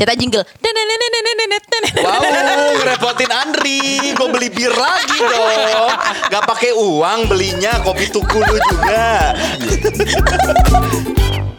Cetak 0.00 0.16
jingle. 0.16 0.40
Wow, 2.00 2.24
ngerepotin 2.80 3.28
Andri. 3.28 4.16
Gue 4.16 4.28
beli 4.32 4.48
bir 4.48 4.72
lagi 4.72 5.20
dong. 5.20 5.92
Gak 6.32 6.42
pakai 6.48 6.72
uang 6.72 7.28
belinya, 7.28 7.84
kopi 7.84 8.08
tuku 8.08 8.40
lu 8.40 8.56
juga. 8.72 9.36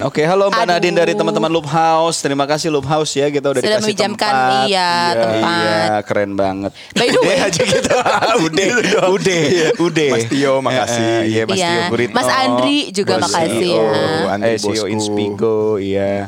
Oke, 0.01 0.25
halo 0.25 0.49
Mbak 0.49 0.65
Aduh. 0.65 0.71
Nadine 0.73 0.97
dari 0.97 1.13
teman-teman 1.13 1.45
Loop 1.47 1.69
House. 1.69 2.19
Terima 2.19 2.49
kasih 2.49 2.73
Loop 2.73 2.89
House 2.89 3.13
ya, 3.13 3.29
kita 3.29 3.53
udah 3.53 3.61
Sudah 3.61 3.77
dikasih 3.77 3.85
meminjamkan, 3.85 4.33
tempat. 4.33 4.65
iya, 4.65 4.91
tempat. 5.13 5.61
Iya, 5.61 5.95
keren 6.01 6.31
banget. 6.33 6.71
By 6.91 7.05
the 7.05 7.19
Udah 7.21 7.29
way. 7.29 7.37
aja 7.37 7.61
gitu. 7.69 7.95
udah, 8.41 8.67
udah, 9.13 9.41
udah. 9.77 10.09
Mas 10.09 10.25
Tio, 10.25 10.53
makasih. 10.57 11.05
Eh, 11.05 11.21
Iya, 11.29 11.43
Mas 11.45 11.53
Iya. 11.55 11.69
Tio 11.69 11.81
Guritno. 11.93 12.15
Mas 12.17 12.29
Andri 12.33 12.77
juga 12.89 13.13
Bos 13.13 13.23
makasih 13.29 13.53
CEO. 13.53 13.77
ya. 13.77 14.01
Andri 14.31 14.49
Eh, 14.49 14.57
CEO 14.57 14.73
bosku. 14.73 14.87
Inspigo, 14.89 15.57
iya. 15.77 16.25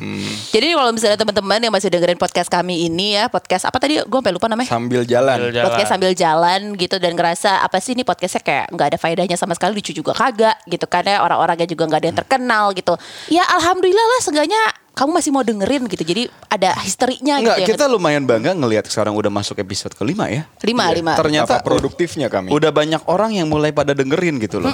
Jadi 0.53 0.67
kalau 0.69 0.91
misalnya 0.93 1.17
teman-teman 1.17 1.59
yang 1.59 1.73
masih 1.73 1.89
dengerin 1.89 2.19
podcast 2.21 2.49
kami 2.49 2.85
ini 2.85 3.17
ya, 3.17 3.25
podcast 3.25 3.65
apa 3.65 3.81
tadi? 3.81 3.97
Gue 3.99 4.19
sampai 4.19 4.33
lupa 4.33 4.47
namanya. 4.47 4.69
Sambil 4.69 5.01
jalan. 5.01 5.33
Sambil 5.33 5.49
jalan. 5.51 5.65
podcast 5.65 5.89
sambil 5.89 6.11
jalan 6.13 6.59
gitu 6.75 6.95
dan 6.97 7.11
ngerasa 7.13 7.65
apa 7.65 7.81
sih 7.81 7.97
ini 7.97 8.05
podcastnya 8.05 8.41
kayak 8.43 8.65
nggak 8.69 8.87
ada 8.93 8.97
faedahnya 8.97 9.33
sama 9.33 9.57
sekali 9.57 9.73
lucu 9.73 9.89
juga 9.91 10.13
kagak 10.13 10.61
gitu 10.67 10.85
kan 10.85 11.01
ya 11.01 11.25
orang-orangnya 11.25 11.65
juga 11.65 11.89
nggak 11.89 11.97
ada 11.97 12.07
yang 12.07 12.19
terkenal 12.19 12.65
gitu 12.71 12.93
ya 13.27 13.41
alhamdulillah 13.43 13.61
lah 13.63 14.19
seenggaknya 14.19 14.61
kamu 14.93 15.09
masih 15.09 15.31
mau 15.33 15.41
dengerin 15.41 15.89
gitu 15.89 16.03
jadi 16.05 16.29
ada 16.53 16.77
historinya 16.85 17.41
Enggak, 17.41 17.65
gitu 17.65 17.73
kita 17.73 17.89
lumayan 17.89 18.29
bangga 18.29 18.53
ngelihat 18.53 18.85
sekarang 18.85 19.17
udah 19.17 19.33
masuk 19.33 19.57
episode 19.57 19.97
kelima 19.97 20.29
ya. 20.29 20.45
lima 20.61 20.85
lima 20.93 21.17
Ternyata 21.17 21.57
Apa 21.57 21.65
produktifnya 21.65 22.29
kami. 22.29 22.53
udah 22.53 22.69
banyak 22.69 23.01
orang 23.09 23.33
yang 23.33 23.49
mulai 23.49 23.73
pada 23.73 23.97
dengerin 23.97 24.37
gitu 24.37 24.61
loh. 24.61 24.69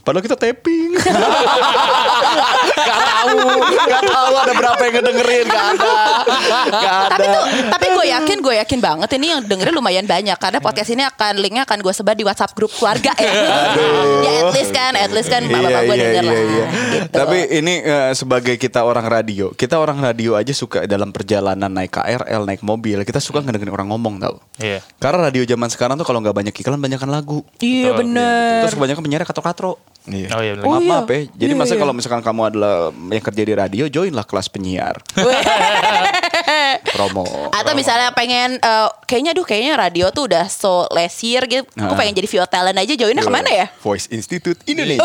Padahal 0.00 0.24
kita 0.24 0.34
tapping. 0.34 0.96
gak 2.88 3.00
tahu, 3.04 3.38
gak 3.84 4.02
tahu 4.08 4.32
ada 4.32 4.52
berapa 4.56 4.80
yang 4.88 4.94
ngedengerin, 4.98 5.46
gak 5.46 5.66
ada. 5.76 5.92
Gak 6.72 6.96
ada. 6.96 7.06
tapi 7.12 7.24
tuh 7.28 7.42
tapi 7.68 7.86
gue 8.00 8.08
yakin 8.08 8.38
gue 8.40 8.54
yakin 8.64 8.80
banget 8.80 9.08
ini 9.20 9.26
yang 9.28 9.44
dengerin 9.44 9.76
lumayan 9.76 10.08
banyak 10.08 10.32
karena 10.40 10.56
podcast 10.64 10.88
ini 10.88 11.04
akan 11.04 11.36
linknya 11.36 11.68
akan 11.68 11.84
gue 11.84 11.92
sebar 11.92 12.16
di 12.16 12.24
WhatsApp 12.24 12.56
grup 12.56 12.72
keluarga 12.72 13.12
ya 13.20 13.32
ya 14.24 14.30
at 14.40 14.52
least 14.56 14.72
kan 14.72 14.92
at 14.96 15.12
least 15.12 15.28
kan 15.28 15.44
bapak-bapak 15.44 15.82
gue 15.84 15.96
denger 16.00 16.24
lah 16.24 16.32
gitu. 16.32 16.48
Iya, 16.50 16.66
Tapi 17.12 17.38
ini 17.60 17.74
eh, 17.84 18.12
sebagai 18.16 18.54
kita 18.56 18.82
orang 18.88 19.04
radio, 19.04 19.52
kita 19.52 19.76
orang 19.76 20.00
radio 20.00 20.34
aja 20.34 20.50
suka 20.56 20.88
dalam 20.88 21.12
perjalanan 21.12 21.68
naik 21.68 21.92
KRL, 21.92 22.42
naik 22.48 22.64
mobil, 22.64 23.04
kita 23.04 23.20
suka 23.20 23.44
ngedengerin 23.44 23.72
orang 23.72 23.88
ngomong 23.92 24.16
tau. 24.16 24.40
Iya. 24.56 24.80
Karena 24.96 25.28
radio 25.28 25.44
zaman 25.44 25.68
sekarang 25.68 26.00
tuh 26.00 26.06
kalau 26.08 26.24
nggak 26.24 26.32
banyak 26.34 26.54
iklan, 26.56 26.80
banyakkan 26.80 27.10
lagu. 27.12 27.44
iya 27.60 27.92
bener 27.92 28.64
Terus 28.64 28.74
kebanyakan 28.80 29.02
penyiar 29.04 29.22
katro-katro. 29.28 29.76
Iya. 30.08 30.28
Oh 30.32 30.40
iya 30.40 30.52
bener. 30.56 30.64
Oh, 30.64 30.72
maaf, 30.72 30.82
iya. 30.82 30.90
maaf 30.90 31.08
ya. 31.12 31.20
Jadi 31.36 31.52
Iya, 31.52 31.60
masa 31.60 31.74
iya. 31.76 31.80
kalau 31.84 31.92
misalkan 31.92 32.22
kamu 32.24 32.40
adalah 32.48 32.74
yang 33.12 33.24
kerja 33.24 33.42
di 33.44 33.54
radio, 33.54 33.84
joinlah 33.90 34.24
kelas 34.24 34.48
penyiar. 34.48 34.96
Promo. 36.94 37.24
Atau 37.54 37.72
misalnya 37.78 38.10
pengen 38.12 38.58
eh, 38.58 38.88
kayaknya 39.06 39.32
aduh 39.36 39.46
kayaknya 39.46 39.72
radio 39.78 40.06
tuh 40.10 40.26
udah 40.30 40.46
so 40.50 40.86
lesir 40.92 41.44
gitu. 41.46 41.64
Aku 41.76 41.94
pengen 41.94 42.14
jadi 42.16 42.28
VO 42.28 42.46
talent 42.48 42.78
aja 42.78 42.94
joinnya 42.96 43.24
ke 43.24 43.32
mana 43.32 43.50
ya? 43.50 43.66
Voice 43.82 44.08
Institute 44.10 44.58
Indonesia. 44.66 45.02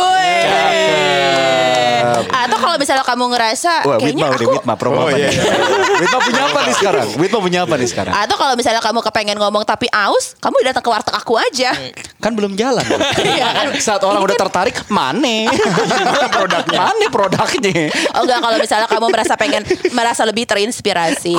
Atau 2.29 2.57
kalau 2.57 2.75
misalnya 2.75 3.05
kamu 3.05 3.25
ngerasa 3.31 3.71
Wah, 3.85 3.97
kayaknya 3.97 4.23
Witma 4.25 4.37
aku 4.37 4.51
Witma 4.55 4.73
promo 4.75 4.95
Oh, 4.95 5.07
apa 5.07 5.17
iya, 5.17 5.29
nih? 5.29 5.39
Witma 6.03 6.19
punya 6.21 6.41
apa 6.47 6.59
nih 6.59 6.75
sekarang? 6.75 7.07
Witma 7.19 7.39
punya 7.39 7.59
apa 7.63 7.75
nih 7.75 7.89
sekarang? 7.89 8.13
atau 8.15 8.35
kalau 8.39 8.53
misalnya 8.57 8.81
kamu 8.81 8.99
kepengen 9.05 9.37
ngomong 9.37 9.63
tapi 9.67 9.87
aus, 9.91 10.33
kamu 10.39 10.55
datang 10.65 10.83
ke 10.83 10.89
warteg 10.89 11.15
aku 11.15 11.33
aja. 11.37 11.71
Kan 12.19 12.33
belum 12.33 12.57
jalan. 12.57 12.83
Iya 13.21 13.47
kan? 13.53 13.65
Saat 13.77 14.01
orang 14.01 14.23
udah 14.23 14.37
tertarik, 14.39 14.75
mana? 14.89 15.51
produknya. 16.37 16.79
Mana 16.79 17.07
produknya? 17.11 17.91
Oh 18.17 18.23
enggak 18.25 18.39
kalau 18.41 18.57
misalnya 18.57 18.87
kamu 18.89 19.05
merasa 19.11 19.33
pengen 19.37 19.61
merasa 19.93 20.21
lebih 20.25 20.47
terinspirasi. 20.47 21.37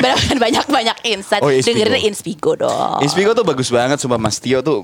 Bahkan 0.00 0.36
banyak-banyak 0.40 0.96
insight. 1.06 1.42
Oh, 1.44 1.50
dengerin 1.52 2.10
Inspigo 2.10 2.56
dong. 2.56 2.98
Inspigo 3.04 3.36
tuh 3.36 3.44
bagus 3.46 3.68
banget, 3.70 4.00
sumpah 4.00 4.18
Mas 4.18 4.40
Tio 4.40 4.60
tuh 4.64 4.82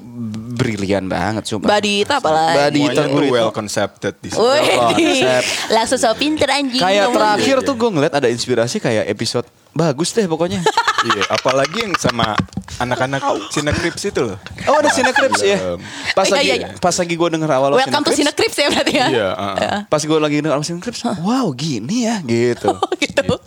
brilian 0.57 1.05
banget, 1.07 1.45
sumpah. 1.45 1.69
Badita 1.69 2.19
apalagi. 2.19 2.57
Badita 2.57 2.81
Semuanya 2.81 2.97
tuh 2.99 3.13
Guritno. 3.13 3.35
well 3.37 3.51
concepted 3.53 4.15
di 4.19 4.29
langsung 5.77 6.01
so 6.01 6.11
pinter 6.17 6.49
anjing. 6.49 6.81
Kayak 6.81 7.13
terakhir 7.13 7.57
tuh 7.61 7.75
gue 7.77 7.91
ngeliat 7.93 8.15
ada 8.15 8.27
inspirasi 8.27 8.81
kayak 8.81 9.05
episode 9.07 9.45
bagus 9.71 10.11
deh 10.11 10.25
pokoknya. 10.25 10.65
Iya, 10.97 11.23
apalagi 11.31 11.87
yang 11.87 11.95
sama 11.95 12.35
anak-anak 12.83 13.23
Cinekrips 13.55 14.11
itu 14.11 14.27
loh. 14.27 14.35
Oh 14.67 14.75
ada 14.75 14.91
Cineclips 14.91 15.39
ya. 15.39 15.79
Pas 16.19 16.27
Iya, 16.27 16.35
lagi 16.35 16.49
iya, 16.49 16.57
iya. 16.59 16.69
pas 16.83 16.91
lagi 16.91 17.15
gue 17.15 17.29
denger 17.31 17.47
awal 17.47 17.79
Welcome 17.79 18.03
to 18.03 18.17
Cineclips 18.17 18.57
ya 18.59 18.67
berarti 18.75 18.93
ya. 18.97 19.07
Iya, 19.07 19.29
uh-uh. 19.31 19.79
Pas 19.87 20.03
gue 20.03 20.19
lagi 20.19 20.43
denger 20.43 20.57
awal 20.57 20.67
Cineclips, 20.67 21.07
wow 21.23 21.47
gini 21.55 22.11
ya 22.11 22.19
gitu. 22.27 22.75
Oh 22.83 22.91
gitu. 22.99 23.39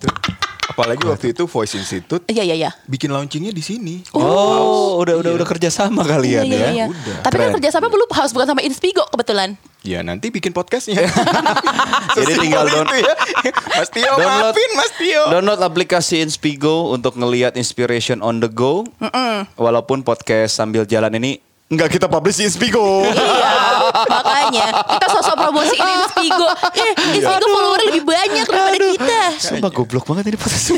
Apalagi 0.80 1.04
waktu 1.04 1.28
itu 1.32 1.44
Voice 1.44 1.76
Institute 1.76 2.24
Iya 2.26 2.40
iya 2.42 2.56
iya. 2.56 2.72
bikin 2.86 3.12
launchingnya 3.12 3.52
di 3.52 3.60
sini. 3.60 4.00
Oh, 4.12 4.96
udah 4.98 5.20
udah 5.20 5.36
udah 5.36 5.44
kerja 5.46 5.68
sama 5.68 6.02
kalian 6.02 6.42
Iya, 6.42 6.56
iya, 6.56 6.60
ya. 6.60 6.70
iya. 6.72 6.86
Udah. 6.88 7.16
Tapi 7.20 7.36
kan 7.36 7.44
Keren. 7.46 7.56
kerjasama 7.60 7.88
belum 7.88 8.08
harus 8.10 8.32
bukan 8.32 8.48
sama 8.48 8.62
Inspigo 8.62 9.04
kebetulan. 9.10 9.60
Ya 9.80 10.00
nanti 10.00 10.28
bikin 10.28 10.52
podcastnya. 10.52 11.04
Jadi 12.16 12.34
tinggal 12.38 12.64
Sesimpel 12.64 12.68
down- 12.70 12.88
itu 12.90 12.98
ya. 13.00 13.14
Mas 13.74 13.90
Tio 13.90 14.08
Download- 14.10 14.52
maafin 14.52 14.70
Mas 14.74 14.92
Tio. 14.94 15.24
Download 15.30 15.60
aplikasi 15.62 16.16
Inspigo 16.20 16.90
untuk 16.90 17.16
ngelihat 17.16 17.56
inspiration 17.56 18.20
on 18.20 18.40
the 18.40 18.48
go. 18.48 18.88
Walaupun 19.56 20.02
podcast 20.02 20.56
sambil 20.56 20.84
jalan 20.84 21.12
ini 21.14 21.44
nggak 21.70 21.90
kita 22.02 22.10
publish 22.10 22.42
di 22.42 22.50
Inspigo. 22.50 23.06
iya, 23.06 23.54
makanya 24.10 24.68
kita 24.90 25.06
sosok 25.06 25.36
promosiin 25.38 25.86
Inspigo. 25.86 26.48
Eh, 26.74 26.92
Inspigo 27.14 27.46
follower 27.46 27.80
lebih 27.94 28.04
banyak 28.10 28.46
daripada 28.50 28.78
kita. 28.98 29.22
Sumpah 29.38 29.70
goblok 29.70 30.06
banget 30.10 30.34
ini 30.34 30.38
podcast. 30.42 30.74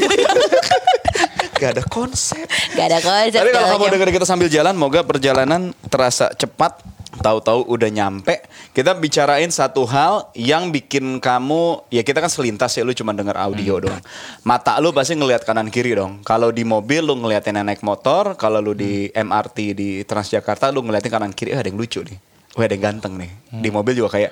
Gak 1.62 1.78
ada 1.78 1.84
konsep. 1.86 2.44
Gak 2.74 2.86
ada 2.90 3.00
konsep. 3.00 3.40
Tapi 3.40 3.54
kalau 3.54 3.68
kamu 3.78 3.86
dengerin 3.94 4.14
kita 4.18 4.28
sambil 4.28 4.50
jalan, 4.50 4.74
moga 4.74 5.06
perjalanan 5.06 5.72
terasa 5.88 6.34
cepat. 6.34 6.82
Tahu-tahu 7.20 7.68
udah 7.68 7.92
nyampe. 7.92 8.40
Kita 8.72 8.96
bicarain 8.96 9.52
satu 9.52 9.84
hal 9.84 10.32
yang 10.32 10.72
bikin 10.72 11.20
kamu, 11.20 11.84
ya 11.92 12.08
kita 12.08 12.24
kan 12.24 12.32
selintas 12.32 12.72
ya, 12.80 12.88
lu 12.88 12.96
cuma 12.96 13.12
denger 13.12 13.36
audio 13.36 13.84
doang. 13.84 14.00
Mata 14.48 14.80
lu 14.80 14.96
pasti 14.96 15.20
ngelihat 15.20 15.44
kanan 15.44 15.68
kiri 15.68 15.92
dong. 15.92 16.24
Kalau 16.24 16.56
di 16.56 16.64
mobil 16.64 17.04
lu 17.04 17.20
ngeliatin 17.20 17.60
yang 17.60 17.68
naik 17.68 17.84
motor, 17.84 18.40
kalau 18.40 18.64
lu 18.64 18.72
di 18.72 19.12
MRT 19.12 19.58
di 19.76 19.90
Transjakarta 20.08 20.72
lu 20.72 20.80
ngeliatin 20.88 21.12
kanan 21.12 21.32
kiri, 21.36 21.52
eh, 21.52 21.60
ada 21.60 21.68
yang 21.68 21.76
lucu 21.76 22.00
nih. 22.00 22.16
Wah 22.56 22.64
ada 22.64 22.74
yang 22.80 22.84
ganteng 22.96 23.20
nih. 23.20 23.32
Di 23.60 23.70
mobil 23.72 23.94
juga 23.96 24.16
kayak, 24.16 24.32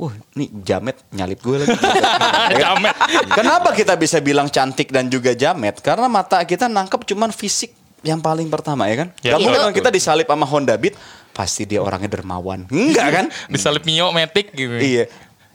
wah 0.00 0.12
nih 0.36 0.48
jamet 0.64 0.96
nyalip 1.12 1.40
gue 1.40 1.56
lagi. 1.64 1.76
Jamet. 2.60 2.96
Kenapa 3.32 3.72
kita 3.72 3.96
bisa 3.96 4.20
bilang 4.20 4.48
cantik 4.48 4.92
dan 4.92 5.08
juga 5.08 5.32
jamet? 5.32 5.80
Karena 5.80 6.08
mata 6.08 6.40
kita 6.44 6.68
nangkep 6.68 7.00
cuman 7.12 7.32
fisik 7.32 7.72
yang 8.04 8.20
paling 8.20 8.46
pertama 8.52 8.86
ya 8.86 9.02
kan? 9.02 9.08
Ya, 9.24 9.34
Gak 9.34 9.40
mungkin 9.42 9.60
kita 9.72 9.90
disalip 9.90 10.28
sama 10.28 10.46
Honda 10.46 10.76
Beat, 10.78 10.94
pasti 11.36 11.68
dia 11.68 11.84
orangnya 11.84 12.08
dermawan. 12.08 12.64
Enggak 12.72 13.08
kan? 13.12 13.26
Disalip 13.52 13.84
Mio 13.84 14.08
Matic 14.16 14.56
gitu. 14.56 14.80
iya. 14.80 15.04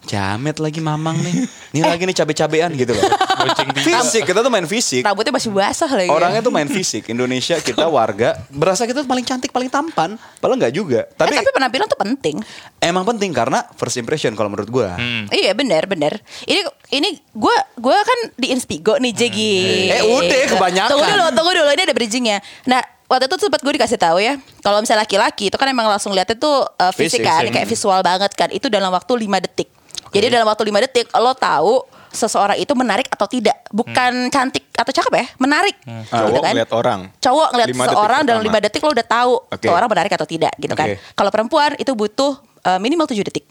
Jamet 0.02 0.58
lagi 0.58 0.82
mamang 0.82 1.14
nih. 1.22 1.46
Ini 1.78 1.86
lagi 1.86 2.10
nih 2.10 2.18
cabe-cabean 2.18 2.74
gitu 2.74 2.98
loh. 2.98 3.06
Fisik, 3.86 4.26
kita 4.26 4.42
tuh 4.42 4.50
main 4.50 4.66
fisik. 4.66 5.06
Rambutnya 5.06 5.34
masih 5.34 5.54
basah 5.54 5.90
lagi. 5.90 6.10
Orangnya 6.10 6.42
tuh 6.42 6.50
main 6.54 6.66
fisik. 6.66 7.10
Indonesia 7.10 7.58
kita 7.62 7.86
warga 7.86 8.38
berasa 8.50 8.90
kita 8.90 9.06
tuh 9.06 9.10
paling 9.10 9.22
cantik, 9.26 9.54
paling 9.54 9.70
tampan. 9.70 10.18
Padahal 10.42 10.58
nggak 10.58 10.74
juga. 10.74 11.06
Eh, 11.06 11.18
Tapi, 11.18 11.38
tapi 11.38 11.50
penampilan 11.54 11.86
tuh 11.86 12.00
penting. 12.02 12.36
emang 12.82 13.06
penting 13.06 13.30
karena 13.30 13.62
first 13.78 13.98
impression 14.02 14.34
kalau 14.34 14.50
menurut 14.50 14.70
gua. 14.74 14.98
Hmm. 14.98 15.30
Iya 15.30 15.54
benar 15.54 15.86
benar. 15.86 16.18
Ini 16.50 16.66
ini 16.98 17.10
gue 17.34 17.56
gue 17.78 17.98
kan 17.98 18.20
di 18.38 18.48
Inspigo 18.54 18.98
nih 18.98 19.14
Jegi. 19.14 19.90
Eh, 19.90 20.02
udah, 20.02 20.38
kebanyakan. 20.50 20.92
Tunggu 20.98 21.06
dulu 21.06 21.26
tunggu 21.34 21.52
dulu 21.62 21.70
ini 21.78 21.84
ada 21.86 21.94
bridgingnya. 21.94 22.38
Nah 22.66 22.82
waktu 23.12 23.28
itu 23.28 23.36
sempat 23.44 23.60
gue 23.60 23.74
dikasih 23.76 24.00
tahu 24.00 24.24
ya 24.24 24.40
kalau 24.64 24.80
misalnya 24.80 25.04
laki-laki 25.04 25.52
itu 25.52 25.58
kan 25.60 25.68
emang 25.68 25.92
langsung 25.92 26.16
lihatnya 26.16 26.40
tuh 26.40 26.64
uh, 26.64 26.96
fisik 26.96 27.20
kan 27.20 27.44
kayak 27.44 27.68
visual 27.68 28.00
banget 28.00 28.32
kan 28.32 28.48
itu 28.56 28.72
dalam 28.72 28.88
waktu 28.88 29.12
5 29.12 29.28
detik. 29.44 29.68
Jadi 30.12 30.28
dalam 30.32 30.48
waktu 30.48 30.64
5 30.64 30.86
detik 30.88 31.06
lo 31.20 31.36
tahu 31.36 31.84
seseorang 32.12 32.60
itu 32.60 32.76
menarik 32.76 33.08
atau 33.08 33.24
tidak, 33.24 33.56
bukan 33.72 34.28
cantik 34.28 34.68
atau 34.76 34.92
cakep 34.92 35.14
ya, 35.16 35.26
menarik. 35.40 35.76
Gitu 35.80 36.12
Cowok 36.12 36.42
kan. 36.44 36.52
ngeliat 36.52 36.72
orang. 36.76 37.00
Cowok 37.24 37.48
ngeliat 37.56 37.70
Lima 37.72 37.84
seseorang 37.88 38.22
dalam. 38.28 38.44
5 38.44 38.66
detik 38.68 38.82
lo 38.84 38.92
udah 38.92 39.08
tahu 39.08 39.34
tuh 39.56 39.72
orang 39.72 39.88
menarik 39.88 40.12
atau 40.12 40.28
tidak 40.28 40.52
gitu 40.60 40.76
kan. 40.76 40.88
Oke. 40.92 41.00
Kalau 41.16 41.32
perempuan 41.32 41.72
itu 41.80 41.92
butuh 41.96 42.44
uh, 42.68 42.80
minimal 42.84 43.08
7 43.08 43.24
detik. 43.24 43.48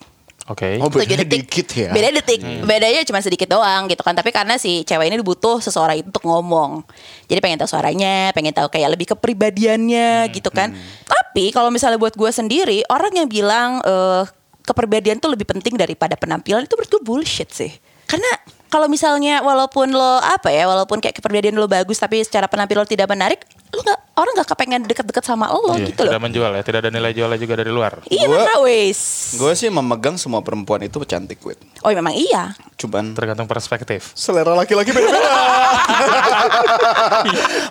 Oke. 0.51 0.83
Oh, 0.83 0.91
Tujuh 0.91 1.07
bedanya 1.07 1.27
dikit 1.31 1.67
ya. 1.71 1.95
Beda 1.95 2.11
detik. 2.11 2.43
Bedanya 2.43 3.07
cuma 3.07 3.23
sedikit 3.23 3.47
doang 3.47 3.87
gitu 3.87 4.03
kan. 4.03 4.19
Tapi 4.19 4.35
karena 4.35 4.59
si 4.59 4.83
cewek 4.83 5.07
ini 5.07 5.23
butuh 5.23 5.63
seseorang 5.63 6.03
itu 6.03 6.11
untuk 6.11 6.27
ngomong. 6.27 6.83
Jadi 7.31 7.39
pengen 7.39 7.63
tahu 7.63 7.71
suaranya, 7.71 8.35
pengen 8.35 8.51
tahu 8.51 8.67
kayak 8.67 8.91
lebih 8.91 9.15
kepribadiannya 9.15 10.27
gitu 10.35 10.51
kan. 10.51 10.75
Tapi 11.07 11.55
kalau 11.55 11.71
misalnya 11.71 12.03
buat 12.03 12.19
gue 12.19 12.31
sendiri, 12.35 12.83
orang 12.91 13.15
yang 13.15 13.31
bilang 13.31 13.79
eh 13.87 14.27
kepribadian 14.67 15.23
tuh 15.23 15.33
lebih 15.33 15.47
penting 15.47 15.79
daripada 15.79 16.19
penampilan 16.19 16.67
itu 16.67 16.75
menurut 16.75 16.91
gue 16.91 17.03
bullshit 17.07 17.51
sih. 17.55 17.71
Karena 18.11 18.27
kalau 18.71 18.91
misalnya 18.91 19.43
walaupun 19.43 19.95
lo 19.95 20.19
apa 20.19 20.51
ya, 20.51 20.67
walaupun 20.67 20.99
kayak 20.99 21.23
kepribadian 21.23 21.55
lo 21.59 21.71
bagus 21.71 21.99
tapi 22.03 22.23
secara 22.27 22.51
penampilan 22.51 22.83
lo 22.83 22.91
tidak 22.91 23.07
menarik, 23.07 23.43
lo 23.71 23.81
nggak 23.81 24.01
orang 24.13 24.33
nggak 24.35 24.49
kepengen 24.49 24.81
deket-deket 24.85 25.23
sama 25.23 25.47
lo 25.49 25.73
Iya, 25.73 25.89
gitu 25.89 26.03
loh. 26.03 26.11
Tidak 26.11 26.21
menjual 26.21 26.51
ya, 26.53 26.63
tidak 26.63 26.79
ada 26.83 26.91
nilai 26.91 27.11
jualnya 27.11 27.37
juga 27.37 27.55
dari 27.57 27.71
luar. 27.71 28.03
Iya 28.05 28.27
Gua- 28.27 28.61
wes. 28.61 29.01
Gue 29.35 29.55
sih 29.55 29.69
memegang 29.69 30.15
semua 30.15 30.41
perempuan 30.41 30.83
itu 30.83 30.99
cantik, 31.01 31.39
wit. 31.41 31.57
Oh 31.81 31.89
memang 31.89 32.13
iya. 32.13 32.53
Cuman 32.77 33.13
Tergantung 33.13 33.47
perspektif. 33.47 34.11
selera 34.13 34.53
laki-laki 34.53 34.91
beda-beda. 34.91 35.23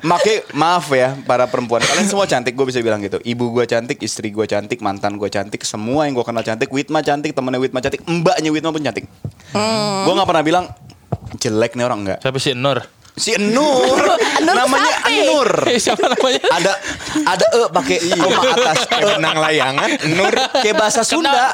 Make 0.02 0.48
maaf 0.54 0.88
ya 0.90 1.20
para 1.20 1.46
perempuan. 1.46 1.82
Kalian 1.82 2.08
semua 2.08 2.26
cantik, 2.26 2.54
gue 2.54 2.66
bisa 2.66 2.80
bilang 2.80 3.00
gitu. 3.00 3.20
Ibu 3.20 3.52
gue 3.52 3.66
cantik, 3.66 4.00
istri 4.00 4.30
gue 4.30 4.46
cantik, 4.46 4.80
mantan 4.80 5.16
gue 5.16 5.28
cantik, 5.28 5.62
semua 5.62 6.06
yang 6.06 6.16
gue 6.16 6.24
kenal 6.24 6.42
cantik. 6.42 6.70
Witma 6.70 7.02
cantik, 7.02 7.32
temennya 7.32 7.60
Witma 7.60 7.80
cantik, 7.80 8.02
mbaknya 8.04 8.50
Witma 8.50 8.72
pun 8.72 8.82
cantik. 8.82 9.06
Gue 10.00 10.14
nggak 10.14 10.28
pernah 10.28 10.44
bilang 10.44 10.66
jelek 11.36 11.76
nih 11.76 11.84
orang 11.84 12.00
enggak. 12.02 12.20
Siapa 12.22 12.38
sih 12.38 12.54
Nur? 12.54 12.82
Si 13.20 13.36
Nur, 13.36 14.00
namanya 14.48 15.04
Sate. 15.04 15.28
Nur. 15.28 15.50
Siapa 15.76 16.08
namanya? 16.08 16.44
Ada 16.56 16.74
ada 17.28 17.46
e 17.52 17.60
pakai 17.68 17.98
koma 18.16 18.42
atas 18.56 18.80
benang 18.88 19.38
layangan. 19.44 19.90
Nur 20.16 20.32
ke 20.64 20.72
bahasa 20.72 21.04
Sunda. 21.04 21.52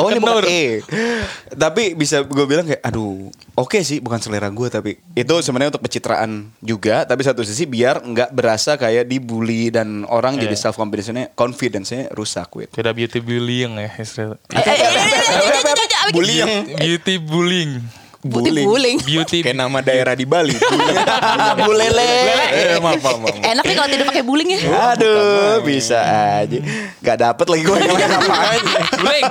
Oh 0.00 0.08
ini 0.08 0.18
bukan 0.18 0.48
e. 0.48 0.80
Tapi 1.52 1.92
bisa 1.92 2.24
gue 2.24 2.46
bilang 2.48 2.64
kayak 2.64 2.80
aduh, 2.80 3.28
oke 3.54 3.76
okay 3.76 3.84
sih 3.84 4.00
bukan 4.00 4.16
selera 4.24 4.48
gue 4.48 4.68
tapi 4.72 4.96
itu 5.12 5.34
sebenarnya 5.44 5.76
untuk 5.76 5.84
pencitraan 5.84 6.48
juga. 6.64 7.04
Tapi 7.04 7.20
satu 7.20 7.44
sisi 7.44 7.68
biar 7.68 8.00
nggak 8.00 8.32
berasa 8.32 8.80
kayak 8.80 9.04
dibully 9.04 9.68
dan 9.68 10.08
orang 10.08 10.40
yeah. 10.40 10.48
jadi 10.48 10.56
self 10.56 10.80
confidence-nya 10.80 11.36
confidence-nya 11.36 12.08
rusak. 12.16 12.48
Wait. 12.56 12.72
Tidak 12.72 12.94
beauty 12.96 13.20
bullying 13.20 13.76
ya. 13.76 13.92
Bullying. 16.16 16.72
Beauty 16.80 17.20
bullying. 17.20 17.84
Putih 18.30 18.52
bullying. 18.66 18.98
Beauty 19.02 19.38
Kayak 19.44 19.58
nama 19.58 19.78
daerah 19.80 20.14
di 20.18 20.26
Bali. 20.26 20.54
Bulele. 21.66 22.12
Eh, 22.52 22.78
maaf, 22.82 23.00
maaf, 23.00 23.18
maaf. 23.22 23.36
Enak 23.40 23.64
nih 23.64 23.74
kalau 23.78 23.88
tidak 23.88 24.06
pakai 24.10 24.24
bullying 24.26 24.50
ya. 24.54 24.60
Aduh, 24.94 25.62
bisa 25.62 25.98
aja. 26.42 26.58
Gak 27.00 27.16
dapet 27.22 27.46
lagi 27.46 27.62
gue 27.62 27.76
yang 27.76 27.92
ngapain. 27.94 28.64
bullying. 28.98 29.24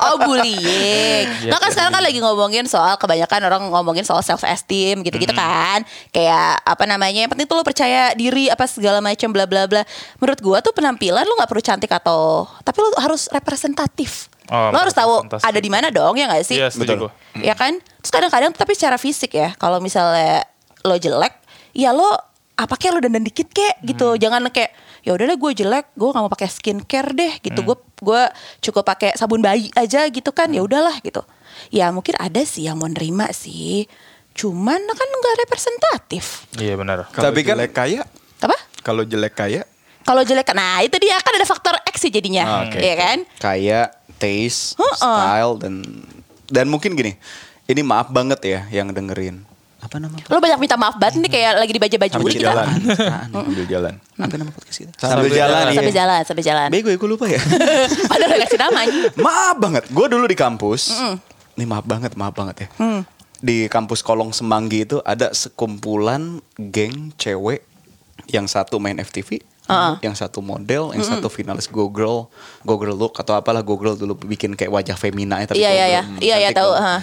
Oh 0.00 0.16
bullying. 0.24 1.24
Nah 1.48 1.58
kan 1.60 1.70
sekarang 1.70 1.92
kan 1.92 2.02
lagi 2.02 2.18
ngomongin 2.18 2.64
soal 2.66 2.96
kebanyakan 2.96 3.40
orang 3.48 3.62
ngomongin 3.68 4.04
soal 4.06 4.24
self 4.24 4.42
esteem 4.46 5.04
gitu-gitu 5.04 5.32
kan. 5.34 5.84
Kayak 6.10 6.62
apa 6.64 6.84
namanya? 6.88 7.26
Yang 7.26 7.30
penting 7.36 7.46
tuh 7.48 7.56
lo 7.60 7.64
percaya 7.64 8.12
diri 8.16 8.48
apa 8.48 8.64
segala 8.66 8.98
macam 9.04 9.28
bla 9.30 9.44
bla 9.44 9.68
bla. 9.68 9.82
Menurut 10.18 10.40
gua 10.40 10.58
tuh 10.64 10.72
penampilan 10.72 11.24
lo 11.26 11.34
nggak 11.36 11.50
perlu 11.50 11.62
cantik 11.62 11.92
atau 11.92 12.48
tapi 12.64 12.78
lo 12.80 12.90
harus 12.98 13.28
representatif. 13.30 14.32
Oh, 14.52 14.68
lo 14.68 14.76
harus 14.78 14.92
tahu 14.92 15.24
representatif. 15.24 15.48
ada 15.48 15.58
di 15.58 15.70
mana 15.70 15.88
dong 15.88 16.12
ya 16.12 16.28
nggak 16.28 16.44
sih? 16.44 16.56
Iya, 16.56 16.68
Betul. 16.70 16.96
gua. 17.00 17.10
Ya 17.34 17.54
kan? 17.54 17.72
Terus 17.80 18.12
kadang-kadang 18.12 18.52
tapi 18.52 18.72
secara 18.72 18.96
fisik 18.96 19.32
ya, 19.32 19.56
kalau 19.56 19.80
misalnya 19.80 20.44
lo 20.82 20.94
jelek, 20.94 21.32
ya 21.72 21.90
lo 21.90 22.12
apa 22.52 22.76
kayak 22.76 22.92
lo 22.92 23.00
dandan 23.00 23.24
dikit 23.24 23.48
kek 23.48 23.80
gitu. 23.82 24.14
Jangan 24.14 24.44
kayak 24.46 24.70
ya 25.02 25.16
udahlah 25.16 25.34
gue 25.34 25.50
jelek, 25.56 25.86
gue 25.90 26.04
nggak 26.06 26.20
mau 26.20 26.30
pakai 26.30 26.46
skincare 26.46 27.10
deh 27.10 27.32
gitu. 27.40 27.64
Gue 27.64 27.74
gue 27.98 28.22
cukup 28.60 28.84
pakai 28.84 29.16
sabun 29.16 29.40
bayi 29.40 29.72
aja 29.72 30.04
gitu 30.06 30.30
kan. 30.30 30.52
Ya 30.52 30.60
udahlah 30.60 31.00
gitu. 31.00 31.24
Ya 31.68 31.88
mungkin 31.88 32.12
ada 32.16 32.44
sih 32.44 32.64
yang 32.64 32.76
mau 32.76 32.86
nerima 32.86 33.32
sih. 33.32 33.88
Cuman 34.32 34.78
kan 34.78 35.08
nggak 35.10 35.36
representatif. 35.42 36.44
Iya 36.54 36.76
benar. 36.76 37.08
Kalau 37.08 37.24
Tapi 37.26 37.40
kan- 37.40 37.56
jelek 37.56 37.72
kaya, 37.72 38.00
Apa? 38.38 38.56
kalau 38.82 39.02
jelek 39.02 39.32
kaya, 39.32 39.62
Kalau 40.02 40.18
jelek, 40.20 40.50
nah 40.50 40.82
itu 40.82 40.98
dia 40.98 41.14
kan 41.16 41.30
ada 41.30 41.46
faktor 41.46 41.78
X 41.86 42.02
sih 42.02 42.10
jadinya, 42.10 42.42
Ah, 42.42 42.60
oke, 42.66 42.74
ya 42.74 42.98
kan? 42.98 43.22
kayak 43.38 44.01
taste, 44.22 44.78
Heeh. 44.78 44.94
style 44.94 45.58
dan 45.58 45.82
dan 46.46 46.70
mungkin 46.70 46.94
gini. 46.94 47.18
Ini 47.66 47.82
maaf 47.82 48.08
banget 48.08 48.38
ya 48.42 48.60
yang 48.70 48.90
dengerin. 48.90 49.42
Apa 49.82 49.98
nama? 49.98 50.14
Lo 50.14 50.38
banyak 50.38 50.62
minta 50.62 50.78
maaf 50.78 50.94
banget 50.94 51.18
nih 51.18 51.30
kayak 51.32 51.52
lagi 51.58 51.72
dibaju-baju 51.74 52.12
sambil 52.14 52.30
kita. 52.30 52.46
jalan. 52.46 52.66
Sambil 53.34 53.66
jalan. 53.66 53.94
Apa 54.14 54.34
nama 54.38 54.50
podcast 54.54 54.78
kita? 54.78 54.92
Sambil 54.94 55.30
jalan, 55.32 55.62
iya. 55.66 55.74
Sampai 55.74 55.90
jalan, 55.92 56.20
sampai 56.22 56.44
jalan. 56.46 56.68
Bego 56.70 56.86
ya, 56.86 56.98
gue 56.98 57.10
lupa 57.10 57.26
ya. 57.26 57.42
Padahal 58.10 58.30
udah 58.30 58.40
kasih 58.46 58.58
namanya. 58.62 58.92
maaf 59.18 59.56
banget. 59.58 59.82
Gue 59.90 60.06
dulu 60.06 60.24
di 60.24 60.38
kampus. 60.38 60.94
Ini 61.58 61.64
maaf 61.66 61.82
banget, 61.82 62.14
maaf 62.14 62.30
banget 62.30 62.56
ya. 62.62 62.68
Di 63.42 63.66
kampus 63.66 64.06
Kolong 64.06 64.30
Semanggi 64.30 64.86
itu 64.86 65.02
ada 65.02 65.34
sekumpulan 65.34 66.38
geng 66.56 67.10
cewek 67.18 67.66
yang 68.30 68.46
satu 68.46 68.78
main 68.78 68.94
FTV, 68.96 69.42
Uh-uh. 69.72 69.94
yang 70.04 70.12
satu 70.12 70.44
model, 70.44 70.92
yang 70.92 71.02
satu 71.02 71.32
finalis 71.32 71.66
Go 71.66 71.88
Girl, 71.88 72.28
Go 72.62 72.76
Girl 72.76 72.92
Look 72.92 73.16
atau 73.16 73.32
apalah 73.32 73.64
Go 73.64 73.80
Girl 73.80 73.96
dulu 73.96 74.14
bikin 74.14 74.52
kayak 74.52 74.68
wajah 74.68 74.96
femina 75.00 75.40
ya 75.40 75.48
tapi 75.48 75.64
Iya, 75.64 75.70
iya, 75.72 75.86
iya. 75.88 76.02
Iya, 76.20 76.36
iya, 76.38 76.48
Cantik 76.52 76.60
tahu, 76.60 76.72
ha. 76.76 76.94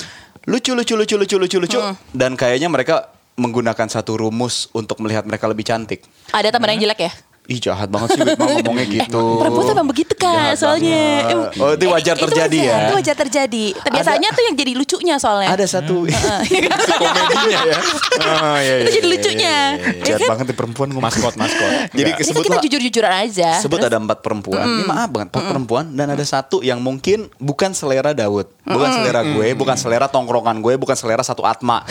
Lucu 0.48 0.72
lucu 0.78 0.94
lucu 0.96 1.16
lucu 1.18 1.36
lucu 1.36 1.58
lucu 1.60 1.80
dan 2.16 2.38
kayaknya 2.38 2.70
mereka 2.72 3.12
menggunakan 3.40 3.88
satu 3.88 4.20
rumus 4.20 4.68
untuk 4.76 5.00
melihat 5.00 5.24
mereka 5.24 5.48
lebih 5.48 5.64
cantik. 5.64 6.04
Ada 6.36 6.52
teman 6.52 6.76
yang 6.76 6.92
jelek 6.92 7.08
ya? 7.08 7.12
Ih 7.50 7.58
jahat 7.58 7.90
banget 7.90 8.14
sih 8.14 8.22
Witma 8.22 8.46
ngomongnya 8.48 8.86
gitu. 8.86 9.24
Perempuan 9.36 9.64
tuh 9.64 9.74
emang 9.74 9.90
begitu 9.90 10.14
kan 10.14 10.54
Jahat 10.54 10.62
soalnya. 10.62 11.02
banget. 11.20 11.34
Em- 11.34 11.48
Oh, 11.60 11.72
itu 11.74 11.86
wajar 11.90 12.16
terjadi 12.16 12.60
wajar, 12.60 12.70
ya? 12.70 12.78
Itu 12.80 12.94
wajar 12.96 13.16
terjadi. 13.18 13.66
Tapi 13.76 13.90
Biasanya 13.92 14.30
tuh 14.30 14.44
yang 14.44 14.56
jadi 14.56 14.72
lucunya 14.72 15.16
soalnya. 15.18 15.50
Ada 15.50 15.66
satu 15.68 16.06
Komedinya 17.00 17.60
ya. 17.66 17.80
Oh, 18.22 18.58
iya, 18.62 18.74
itu 18.78 18.86
iya, 18.86 18.94
jadi 18.94 19.02
iya, 19.02 19.10
lucunya. 19.10 19.56
iya, 19.66 19.74
iya, 19.74 19.90
iya. 19.90 19.98
Ya 19.98 20.06
jahat 20.08 20.20
kan? 20.20 20.30
banget 20.30 20.46
di 20.46 20.56
perempuan 20.56 20.88
ngomong. 20.90 21.04
Maskot, 21.04 21.34
maskot. 21.36 21.72
Jadi. 21.90 22.06
Ini 22.06 22.12
kan 22.14 22.24
sebut 22.24 22.44
kita 22.46 22.58
jujur-jujuran 22.62 23.14
aja. 23.20 23.50
sebut 23.58 23.78
Terus- 23.78 23.90
ada 23.90 23.98
empat 23.98 24.20
perempuan. 24.22 24.62
Ini 24.62 24.84
maaf 24.86 25.10
banget, 25.10 25.28
empat 25.30 25.44
perempuan 25.44 25.86
dan 25.90 26.08
ada 26.08 26.22
satu 26.22 26.62
yang 26.62 26.78
mungkin 26.78 27.26
bukan 27.36 27.74
selera 27.74 28.14
Daud, 28.14 28.46
bukan 28.62 28.90
selera 28.94 29.26
gue, 29.26 29.48
bukan 29.54 29.74
selera 29.74 30.06
tongkrongan 30.06 30.60
gue, 30.60 30.78
bukan 30.78 30.94
selera 30.94 31.24
satu 31.24 31.42
Atma. 31.42 31.82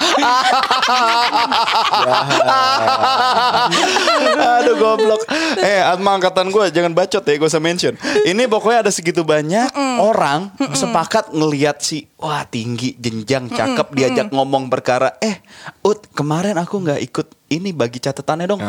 Aduh 4.60 4.76
goblok. 4.76 5.22
Eh 5.60 5.80
Atma 5.80 6.16
angkatan 6.16 6.50
gue 6.50 6.64
jangan 6.72 6.92
bacot 6.92 7.24
ya 7.24 7.34
gue 7.36 7.48
usah 7.48 7.62
mention. 7.62 7.94
Ini 8.26 8.46
pokoknya 8.46 8.88
ada 8.88 8.92
segitu 8.92 9.24
banyak 9.24 9.72
orang 10.00 10.52
sepakat 10.72 11.32
ngelihat 11.32 11.80
si 11.80 12.08
wah 12.16 12.44
tinggi, 12.44 12.96
jenjang, 12.96 13.48
cakep 13.48 13.88
diajak 13.94 14.28
ngomong 14.32 14.68
perkara. 14.68 15.16
Eh, 15.20 15.40
Ut 15.80 16.08
kemarin 16.12 16.56
aku 16.56 16.80
nggak 16.80 17.00
ikut 17.04 17.26
ini 17.50 17.72
bagi 17.72 17.98
catatannya 17.98 18.46
dong. 18.46 18.60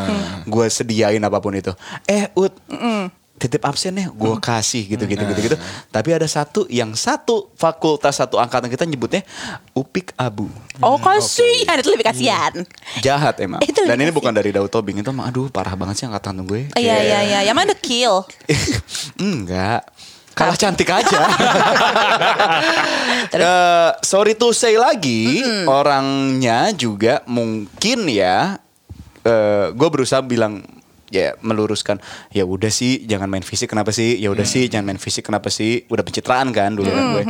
Gue 0.47 0.67
sediain 0.67 1.21
apa 1.21 1.37
pun 1.39 1.55
itu. 1.55 1.71
Eh 2.05 2.29
Ut 2.33 2.53
titip 3.41 3.65
absen 3.65 3.97
ya 3.97 4.13
gue 4.13 4.33
kasih 4.37 4.85
gitu 4.85 5.09
gitu 5.09 5.25
gitu 5.25 5.39
gitu. 5.49 5.57
Tapi 5.89 6.09
ada 6.13 6.29
satu 6.29 6.69
yang 6.69 6.93
satu 6.93 7.49
fakultas 7.57 8.21
satu 8.21 8.37
angkatan 8.37 8.69
kita 8.69 8.85
nyebutnya 8.85 9.25
upik 9.73 10.13
abu. 10.13 10.45
Oh 10.77 11.01
kasihan 11.01 11.81
itu 11.81 11.89
lebih 11.89 12.05
kasihan. 12.05 12.53
jahat 13.01 13.41
emang. 13.41 13.57
Itu 13.65 13.81
dan 13.81 13.97
ini 13.97 14.13
dikasih. 14.13 14.17
bukan 14.21 14.31
dari 14.37 14.49
Daud 14.53 14.69
Tobing 14.69 15.01
itu 15.01 15.09
emang 15.09 15.33
aduh 15.33 15.49
parah 15.49 15.73
banget 15.73 16.03
sih 16.03 16.05
angkatan 16.05 16.45
gue. 16.45 16.69
Iya 16.77 16.95
iya 17.01 17.19
iya. 17.25 17.39
Yang 17.41 17.55
mana 17.57 17.67
the 17.73 17.77
kill? 17.81 18.21
enggak. 19.17 19.81
Kalah 20.37 20.55
cantik 20.55 20.87
aja. 20.87 21.19
Eh, 23.31 23.91
sorry 24.03 24.35
to 24.35 24.51
say 24.51 24.75
lagi 24.75 25.39
orangnya 25.63 26.75
juga 26.75 27.23
mungkin 27.29 28.11
ya 28.11 28.59
eh 29.23 29.71
gue 29.71 29.87
berusaha 29.87 30.19
bilang 30.19 30.59
ya 31.11 31.35
meluruskan 31.39 31.99
ya 32.29 32.41
udah 32.41 32.71
sih 32.71 33.03
jangan 33.03 33.27
main 33.27 33.43
fisik 33.43 33.67
kenapa 33.67 33.91
sih 33.91 34.15
ya 34.15 34.31
udah 34.31 34.43
sih 34.43 34.65
jangan 34.65 34.87
main 34.87 34.97
fisik 34.97 35.21
kenapa 35.21 35.51
sih 35.51 35.83
udah 35.85 36.01
pencitraan 36.01 36.49
kan 36.49 36.71
dulu 36.71 36.87
kan 36.87 37.03
gue 37.11 37.23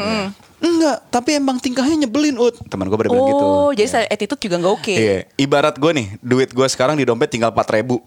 enggak 0.61 0.97
tapi 1.09 1.35
emang 1.35 1.57
tingkahnya 1.57 2.05
nyebelin 2.05 2.37
ut 2.37 2.53
teman 2.69 2.85
gue 2.85 2.93
pada 2.93 3.09
bilang 3.09 3.25
gitu 3.27 3.43
Oh 3.43 3.69
jadi 3.71 3.87
secara 3.87 4.05
attitude 4.07 4.41
juga 4.41 4.55
nggak 4.59 4.73
oke. 4.73 4.93
Iya, 4.93 5.17
ibarat 5.35 5.79
gue 5.79 5.91
nih, 5.91 6.07
duit 6.19 6.51
gue 6.51 6.67
sekarang 6.67 6.99
di 6.99 7.07
dompet 7.07 7.31
tinggal 7.31 7.49
4 7.49 7.71
ribu. 7.71 8.03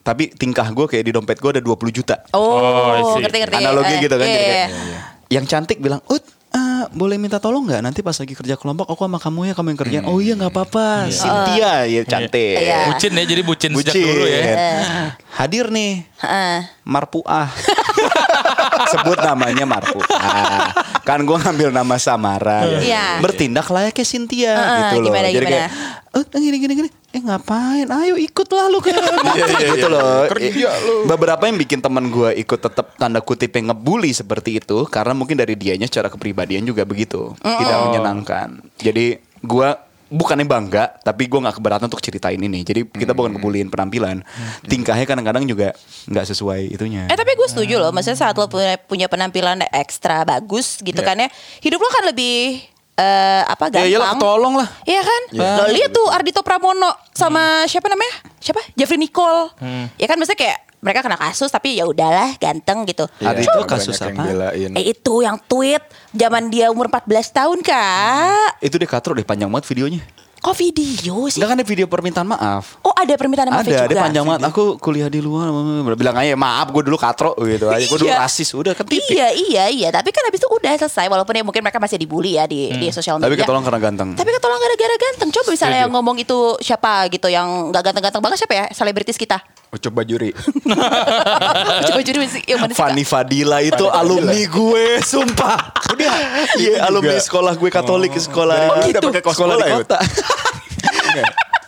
Tapi 0.00 0.30
tingkah 0.30 0.70
gue 0.70 0.86
kayak 0.86 1.02
di 1.02 1.10
dompet 1.10 1.36
gue 1.36 1.50
ada 1.50 1.62
20 1.62 1.90
juta. 1.90 2.22
Oh, 2.30 2.62
Oh, 2.94 3.18
ngerti 3.18 3.42
ngerti. 3.42 3.54
Analogi 3.58 3.90
Eh, 3.90 4.00
gitu 4.00 4.14
kan. 4.14 4.22
iya, 4.22 4.30
jadi 4.30 4.46
iya. 4.46 4.54
kayak, 4.54 4.68
Yang 5.28 5.44
cantik 5.46 5.78
bilang, 5.78 5.98
Ut, 6.06 6.22
eh, 6.50 6.82
boleh 6.90 7.16
minta 7.16 7.38
tolong 7.38 7.62
nggak? 7.62 7.80
Nanti 7.80 8.00
pas 8.00 8.14
lagi 8.14 8.34
kerja 8.34 8.54
kelompok, 8.54 8.86
aku 8.86 9.02
sama 9.04 9.18
kamu 9.18 9.40
ya, 9.46 9.54
kamu 9.54 9.68
yang 9.70 9.80
kerjaan. 9.80 10.04
Oh 10.06 10.18
iya 10.18 10.34
nggak 10.34 10.50
apa-apa. 10.50 11.06
Cynthia, 11.08 11.86
ya 11.86 12.02
cantik. 12.02 12.56
Iya. 12.58 12.90
Bucin 12.90 13.12
ya, 13.12 13.24
jadi 13.24 13.42
bucin, 13.42 13.70
sejak 13.72 13.94
Bucin. 13.94 14.04
dulu 14.04 14.24
ya. 14.26 14.42
Hadir 15.38 15.66
nih, 15.70 15.92
Heeh. 16.18 16.58
Marpuah. 16.82 17.48
Sebut 18.92 19.18
namanya 19.20 19.64
Marpuah. 19.64 20.08
Kan 21.02 21.22
gue 21.22 21.36
ngambil 21.36 21.70
nama 21.70 21.96
samaran. 21.96 22.82
Iya. 22.82 23.20
Bertindak 23.22 23.66
layaknya 23.68 24.04
Cynthia 24.04 24.52
Heeh, 24.54 24.78
gitu 24.80 24.94
loh. 25.00 25.06
gimana, 25.10 25.26
Jadi 25.28 25.36
gimana? 25.38 25.56
kayak, 25.68 25.70
oh 26.16 26.22
gini 26.34 26.56
gini 26.58 26.72
gini. 26.76 26.90
Eh 27.10 27.18
ngapain? 27.18 27.90
Ayo 27.90 28.14
ikutlah 28.14 28.70
lu 28.70 28.78
ke 28.78 28.94
gitu 29.74 29.88
loh. 29.90 30.30
Kerja 30.30 30.70
lu. 30.86 31.10
Beberapa 31.10 31.42
yang 31.50 31.58
bikin 31.58 31.82
teman 31.82 32.06
gue 32.06 32.38
ikut 32.38 32.60
tetap 32.62 32.94
tanda 32.94 33.18
kutip 33.18 33.50
yang 33.58 33.74
ngebully 33.74 34.14
seperti 34.14 34.62
itu 34.62 34.86
karena 34.86 35.10
mungkin 35.10 35.34
dari 35.34 35.58
dianya 35.58 35.90
secara 35.90 36.06
kepribadian 36.06 36.62
juga 36.62 36.86
begitu, 36.86 37.34
tidak 37.42 37.76
menyenangkan. 37.90 38.62
Jadi 38.78 39.18
gue 39.42 39.68
bukannya 40.10 40.46
bangga, 40.46 41.02
tapi 41.06 41.30
gue 41.30 41.38
nggak 41.38 41.56
keberatan 41.62 41.86
untuk 41.86 42.02
ceritain 42.02 42.38
ini. 42.38 42.66
Jadi 42.66 42.86
kita 42.86 43.14
bukan 43.14 43.38
ngebuliin 43.38 43.70
penampilan, 43.70 44.26
tingkahnya 44.66 45.06
kadang-kadang 45.06 45.46
juga 45.46 45.74
nggak 46.10 46.26
sesuai 46.34 46.74
itunya. 46.74 47.06
Eh 47.06 47.16
tapi 47.18 47.38
gue 47.38 47.48
setuju 47.50 47.78
loh, 47.78 47.94
maksudnya 47.94 48.18
saat 48.18 48.34
lo 48.34 48.50
punya, 48.50 48.74
punya 48.76 49.06
penampilan 49.06 49.62
ekstra 49.70 50.26
bagus 50.26 50.82
gitu 50.82 50.98
kan 51.02 51.14
ya, 51.14 51.30
hidup 51.62 51.78
lo 51.78 51.90
kan 51.90 52.10
lebih 52.10 52.58
eh, 53.00 53.42
apa 53.42 53.64
Ya 53.66 53.80
gampang. 53.80 53.88
iyalah 53.88 54.08
ketolong 54.14 54.54
lah. 54.56 54.68
Iya 54.84 55.02
kan? 55.02 55.22
Lo 55.32 55.64
lihat 55.68 55.90
tuh 55.90 56.06
Ardito 56.06 56.40
Pramono 56.40 56.92
sama 57.10 57.64
siapa 57.64 57.88
namanya? 57.88 58.12
Siapa? 58.36 58.60
Jeffrey 58.76 58.96
Nicole. 58.96 59.50
Ya 59.96 60.04
kan 60.04 60.16
maksudnya 60.16 60.36
kayak 60.38 60.58
mereka 60.80 61.04
kena 61.04 61.16
kasus 61.16 61.48
tapi 61.48 61.76
ya 61.76 61.84
udahlah 61.84 62.36
ganteng 62.36 62.84
gitu. 62.84 63.04
Iya, 63.18 63.32
Ardito 63.32 63.52
banyak 63.54 63.68
kasus 63.68 63.96
yang 63.96 64.16
apa? 64.16 64.52
Eh 64.76 64.84
itu 64.86 65.14
yang 65.20 65.36
tweet 65.42 65.82
zaman 66.10 66.48
dia 66.48 66.68
umur 66.68 66.88
14 66.88 67.08
tahun 67.34 67.58
kak. 67.60 68.60
Itu 68.60 68.76
deh 68.76 68.88
katro 68.88 69.12
deh 69.12 69.24
panjang 69.24 69.48
banget 69.48 69.68
videonya. 69.68 70.00
Kok 70.40 70.56
video 70.56 71.28
sih? 71.28 71.36
Enggak 71.36 71.48
kan 71.52 71.56
ada 71.60 71.66
video 71.68 71.84
permintaan 71.84 72.24
maaf. 72.24 72.80
Oh 72.80 72.96
ada 72.96 73.12
permintaan 73.12 73.52
maaf 73.52 73.60
ada, 73.60 73.68
juga. 73.68 73.84
ada 73.84 73.94
panjang 74.08 74.24
banget. 74.24 74.40
Aku 74.48 74.80
kuliah 74.80 75.12
di 75.12 75.20
luar, 75.20 75.52
bilang 75.92 76.16
aja 76.16 76.32
maaf, 76.32 76.72
gue 76.72 76.80
dulu 76.80 76.96
katro 76.96 77.36
gitu 77.44 77.68
aja. 77.68 77.84
Gue 77.84 77.98
dulu 78.00 78.08
Iya. 78.08 78.24
rasis, 78.24 78.56
udah 78.56 78.72
kan 78.72 78.88
tipik. 78.88 79.12
Iya 79.12 79.28
iya 79.36 79.64
iya, 79.68 79.88
tapi 79.92 80.08
kan 80.08 80.24
habis 80.24 80.40
itu 80.40 80.48
udah 80.48 80.72
selesai 80.80 81.12
walaupun 81.12 81.36
ya 81.36 81.44
mungkin 81.44 81.60
mereka 81.60 81.76
masih 81.76 82.00
dibully 82.00 82.40
ya 82.40 82.48
di 82.48 82.72
di 82.72 82.88
sosial 82.88 83.20
media. 83.20 83.28
Hmm. 83.28 83.36
Tapi 83.36 83.44
ketolong 83.44 83.64
karena 83.68 83.80
ganteng. 83.84 84.08
Tapi 84.16 84.30
ketolong 84.32 84.60
gara-gara 84.64 84.96
ganteng. 84.96 85.28
Coba 85.28 85.48
misalnya 85.52 85.78
yang 85.84 85.92
ngomong 85.92 86.16
itu 86.16 86.38
siapa 86.64 87.04
gitu 87.12 87.28
yang 87.28 87.68
nggak 87.68 87.92
ganteng-ganteng 87.92 88.22
banget 88.24 88.38
siapa 88.40 88.54
ya? 88.56 88.64
Selebritis 88.72 89.20
kita. 89.20 89.44
Ucup 89.70 89.92
Bajuri. 89.94 90.34
Coba 91.86 92.00
jujur 92.02 92.26
yang 92.26 92.58
mana 92.58 92.74
suka? 92.74 92.90
Fanny 92.90 93.06
Fadila 93.06 93.62
itu 93.62 93.86
alumni 93.86 94.42
gue, 94.42 94.98
sumpah. 94.98 95.70
Udah, 95.94 96.14
iya 96.58 96.82
alumni 96.90 97.14
juga. 97.14 97.26
sekolah 97.30 97.52
gue 97.54 97.70
Katolik 97.70 98.10
sekolah. 98.18 98.58
Dari 98.58 98.66
mana 98.66 98.84
udah 98.90 99.02
pakai 99.14 99.22
kos 99.22 99.34
sekolah 99.38 99.54
di 99.54 99.62
sekolah 99.62 99.66
ya, 99.70 99.78
kota. 99.86 99.98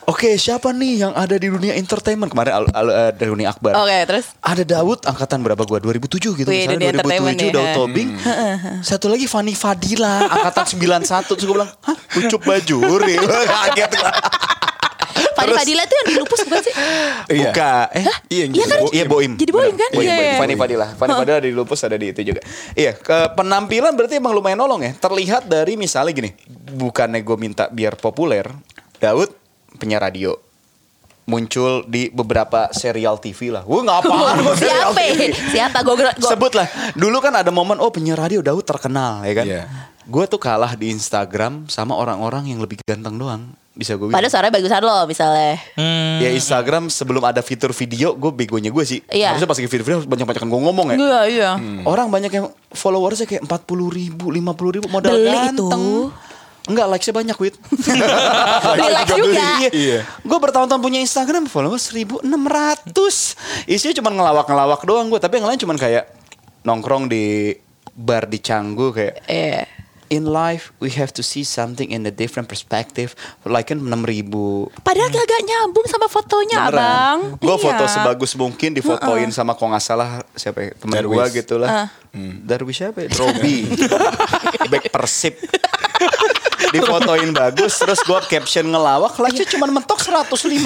Oke, 0.02 0.34
siapa 0.34 0.74
nih 0.74 1.06
yang 1.06 1.14
ada 1.14 1.38
di 1.38 1.46
dunia 1.46 1.78
entertainment 1.78 2.26
kemarin 2.26 2.58
al, 2.58 2.66
al, 2.74 2.88
eh, 2.90 3.10
dari 3.14 3.30
Uni 3.30 3.46
Akbar? 3.46 3.78
Oke, 3.86 3.98
terus? 4.10 4.34
Ada 4.42 4.66
Daud 4.66 5.06
angkatan 5.06 5.38
berapa 5.46 5.62
gua? 5.62 5.78
2007 5.78 6.42
gitu 6.42 6.48
Wih, 6.50 6.66
misalnya 6.66 6.90
entertainment 6.90 7.38
2007 7.38 7.46
nih, 7.46 7.50
Daud 7.54 7.68
ha. 7.70 7.74
Tobing. 7.78 8.10
Satu 8.90 9.06
lagi 9.06 9.30
Fanny 9.30 9.54
Fadila 9.54 10.26
angkatan 10.26 10.64
91 11.06 11.22
terus 11.30 11.46
gue 11.46 11.54
bilang, 11.54 11.70
"Hah, 11.86 11.96
Ucup 12.18 12.42
Bajuri." 12.42 13.14
Kaget 13.54 13.90
gua. 13.94 14.10
Terus- 15.44 15.58
Fadila 15.58 15.82
tuh 15.84 15.96
yang 15.96 16.06
di 16.06 16.14
lupus 16.16 16.40
bukan 16.42 16.60
sih? 16.60 16.74
Iya. 17.32 17.48
Bukan. 17.48 17.86
Eh, 17.92 18.02
Iya, 18.02 18.10
yang 18.44 18.52
Iya 18.52 18.64
gitu. 18.64 18.68
kan? 18.68 18.80
Iya 18.90 19.04
Boim. 19.06 19.32
Jadi 19.36 19.50
Boim 19.50 19.74
kan? 19.74 19.90
Boim, 19.90 20.04
Iya, 20.04 20.14
Boim. 20.14 20.26
iya. 20.26 20.38
Fanny 20.38 20.54
Fadila. 20.54 20.86
Fanny 20.92 21.12
Fadila 21.14 21.38
di 21.38 21.50
Lupus 21.50 21.80
ada 21.82 21.96
di 21.96 22.06
itu 22.08 22.20
juga. 22.22 22.40
Iya, 22.72 22.92
ke 22.94 23.18
penampilan 23.32 23.92
berarti 23.92 24.16
emang 24.16 24.32
lumayan 24.32 24.58
nolong 24.58 24.80
ya. 24.80 24.92
Terlihat 24.94 25.46
dari 25.46 25.74
misalnya 25.74 26.12
gini, 26.12 26.30
bukannya 26.72 27.20
gue 27.20 27.36
minta 27.36 27.66
biar 27.66 27.94
populer, 27.94 28.44
Daud 28.98 29.30
penyiar 29.74 30.02
radio 30.02 30.36
muncul 31.22 31.86
di 31.86 32.10
beberapa 32.10 32.68
serial 32.74 33.14
TV 33.16 33.54
lah. 33.54 33.62
Gue 33.62 33.78
nggak 33.80 34.00
paham 34.02 34.42
gua 34.42 34.54
serial 34.58 34.90
Siapa? 34.90 35.00
TV. 35.00 35.20
Siapa? 35.48 35.78
Gue 35.80 35.94
gue 35.94 36.10
Sebut 36.18 36.52
lah. 36.52 36.66
Dulu 36.92 37.18
kan 37.18 37.32
ada 37.32 37.48
momen 37.48 37.78
oh 37.78 37.88
penyiar 37.88 38.18
radio 38.18 38.42
Daud 38.42 38.66
terkenal 38.66 39.22
ya 39.22 39.32
kan. 39.32 39.46
Iya. 39.46 39.62
Gue 40.02 40.26
tuh 40.26 40.42
kalah 40.42 40.74
di 40.74 40.90
Instagram 40.90 41.70
sama 41.70 41.94
orang-orang 41.94 42.50
yang 42.50 42.58
lebih 42.58 42.82
ganteng 42.82 43.14
doang. 43.16 43.54
Bisa 43.72 43.96
gue. 43.96 44.12
Padahal 44.12 44.28
suaranya 44.28 44.52
bagusan 44.52 44.84
lo 44.84 45.08
misalnya. 45.08 45.56
Hmm. 45.80 46.20
Ya 46.20 46.28
Instagram 46.30 46.92
sebelum 46.92 47.24
ada 47.24 47.40
fitur 47.40 47.72
video 47.72 48.12
gue 48.12 48.28
begonya 48.28 48.68
gue 48.68 48.84
sih. 48.84 49.00
Iya. 49.08 49.32
Harusnya 49.32 49.48
pas 49.48 49.56
lagi 49.56 49.68
fitur 49.68 49.84
video 49.84 49.96
harus 50.04 50.08
banyak-banyakan 50.08 50.48
gue 50.52 50.60
ngomong 50.60 50.86
ya. 50.92 50.96
Iya 51.00 51.20
iya. 51.26 51.50
Orang 51.88 52.12
banyak 52.12 52.28
yang 52.28 52.46
followersnya 52.68 53.24
kayak 53.24 53.48
40 53.48 53.88
ribu, 53.88 54.28
50 54.28 54.76
ribu 54.76 54.86
modal 54.92 55.16
Beli 55.16 55.32
ganteng. 55.32 55.56
itu. 55.56 56.12
Enggak, 56.62 56.94
likes-nya 56.94 57.14
banyak, 57.16 57.36
Wit. 57.42 57.54
Beli 58.78 58.90
likes 58.92 59.12
juga. 59.18 59.46
Iya. 59.72 59.98
Gue 60.22 60.38
bertahun-tahun 60.38 60.78
punya 60.78 61.02
Instagram, 61.02 61.50
followers 61.50 61.90
1600. 61.90 63.66
Isinya 63.66 63.94
cuma 63.98 64.10
ngelawak-ngelawak 64.14 64.84
doang 64.86 65.10
gue. 65.10 65.18
Tapi 65.18 65.40
yang 65.40 65.50
lain 65.50 65.58
cuma 65.58 65.74
kayak 65.74 66.06
nongkrong 66.62 67.10
di 67.10 67.56
bar 67.92 68.30
di 68.30 68.38
Canggu 68.38 68.94
kayak 68.94 69.26
Iya. 69.26 69.64
In 70.12 70.28
life, 70.28 70.76
we 70.76 70.92
have 70.92 71.08
to 71.16 71.24
see 71.24 71.40
something 71.40 71.88
in 71.88 72.04
a 72.04 72.12
different 72.12 72.44
perspective. 72.44 73.16
Like 73.48 73.72
kan 73.72 73.80
6000 73.80 74.04
Padahal 74.84 75.08
kagak 75.08 75.40
nyambung 75.40 75.88
sama 75.88 76.04
fotonya, 76.04 76.68
Abang. 76.68 77.40
Gue 77.40 77.56
Iya. 77.56 77.64
foto 77.64 77.84
sebagus 77.88 78.36
mungkin 78.36 78.76
difotoin 78.76 79.32
sama 79.32 79.56
kok 79.56 79.64
nggak 79.64 79.80
salah 79.80 80.20
siapa 80.36 80.68
ya, 80.68 80.70
temen 80.76 81.00
gue 81.00 81.24
gitu 81.32 81.56
lah. 81.56 81.88
Darwis 82.44 82.76
siapa 82.76 83.08
ya? 83.08 83.08
Robi. 83.16 83.72
Back 84.72 84.92
Persib. 84.92 85.40
difotoin 86.72 87.36
bagus 87.36 87.76
terus 87.84 88.00
gue 88.00 88.18
caption 88.32 88.64
ngelawak 88.64 89.12
like 89.20 89.44
cuma 89.44 89.68
mentok 89.68 90.00
150 90.00 90.56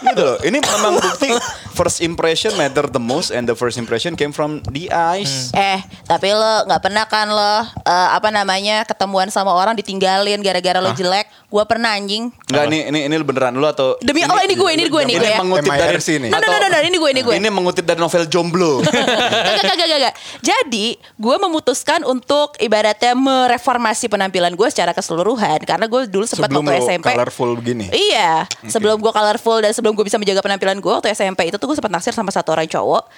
gitu 0.00 0.22
loh 0.22 0.38
ini 0.42 0.58
memang 0.58 0.98
bukti 0.98 1.30
first 1.74 1.98
impression 2.00 2.54
matter 2.54 2.86
the 2.86 3.02
most 3.02 3.30
and 3.30 3.46
the 3.46 3.54
first 3.54 3.76
impression 3.76 4.14
came 4.14 4.30
from 4.30 4.62
the 4.70 4.90
eyes 4.90 5.50
Eh, 5.50 5.80
tapi 6.04 6.30
lo 6.30 6.66
nggak 6.66 6.80
pernah 6.80 7.04
kan 7.04 7.26
lo 7.26 7.54
eh, 7.82 8.08
apa 8.12 8.30
namanya 8.30 8.84
ketemuan 8.84 9.26
sama 9.28 9.50
orang 9.50 9.74
ditinggalin 9.74 10.38
gara-gara 10.38 10.78
lo 10.78 10.92
jelek? 10.92 11.26
Gua 11.48 11.64
pernah 11.64 11.96
anjing. 11.96 12.28
Enggak 12.28 12.64
ini 12.68 12.78
ini 12.92 12.98
ini 13.08 13.14
beneran 13.24 13.56
lu 13.56 13.64
atau 13.64 13.96
Demi 14.04 14.20
Allah 14.20 14.44
ini 14.44 14.52
gue, 14.52 14.68
ini 14.68 14.84
gue, 14.84 15.00
ini 15.00 15.12
ini 15.16 15.24
gue 15.24 15.32
ya. 15.32 15.40
mengutip 15.40 15.72
dari. 15.72 15.96
No, 16.28 16.36
no, 16.36 16.46
no, 16.46 16.56
no, 16.60 16.66
no, 16.68 16.78
ini 16.84 16.96
gue, 17.00 17.10
ini 17.16 17.20
gue. 17.24 17.34
Ini 17.40 17.48
mengutip 17.48 17.84
dari 17.88 17.96
novel 17.96 18.28
Jomblo. 18.28 18.72
Gak, 18.88 19.64
gak, 19.64 19.76
gak, 19.80 19.88
gak, 19.88 19.98
gak. 20.04 20.14
Jadi, 20.44 20.86
gue 21.00 21.36
memutuskan 21.40 22.04
untuk 22.04 22.52
ibaratnya 22.60 23.16
mereformasi 23.16 24.12
penampilan 24.12 24.52
gue 24.52 24.68
secara 24.68 24.92
keseluruhan. 24.92 25.64
Karena 25.64 25.88
gue 25.88 26.04
dulu 26.06 26.28
sempat 26.28 26.52
Sebelum 26.52 26.64
waktu 26.68 26.78
lo 26.78 26.84
SMP. 26.84 27.06
colorful 27.16 27.50
begini. 27.56 27.88
Iya, 27.90 28.44
sebelum 28.68 29.00
gue 29.00 29.08
colorful 29.08 29.64
dan 29.64 29.72
sebelum 29.72 29.87
gue 29.94 30.04
bisa 30.04 30.16
menjaga 30.20 30.40
penampilan 30.40 30.80
gue 30.80 30.92
waktu 30.92 31.12
SMP 31.12 31.48
itu 31.48 31.56
tuh 31.56 31.68
gue 31.70 31.76
sempat 31.76 31.92
naksir 31.92 32.12
sama 32.16 32.32
satu 32.32 32.56
orang 32.56 32.68
cowok. 32.68 33.08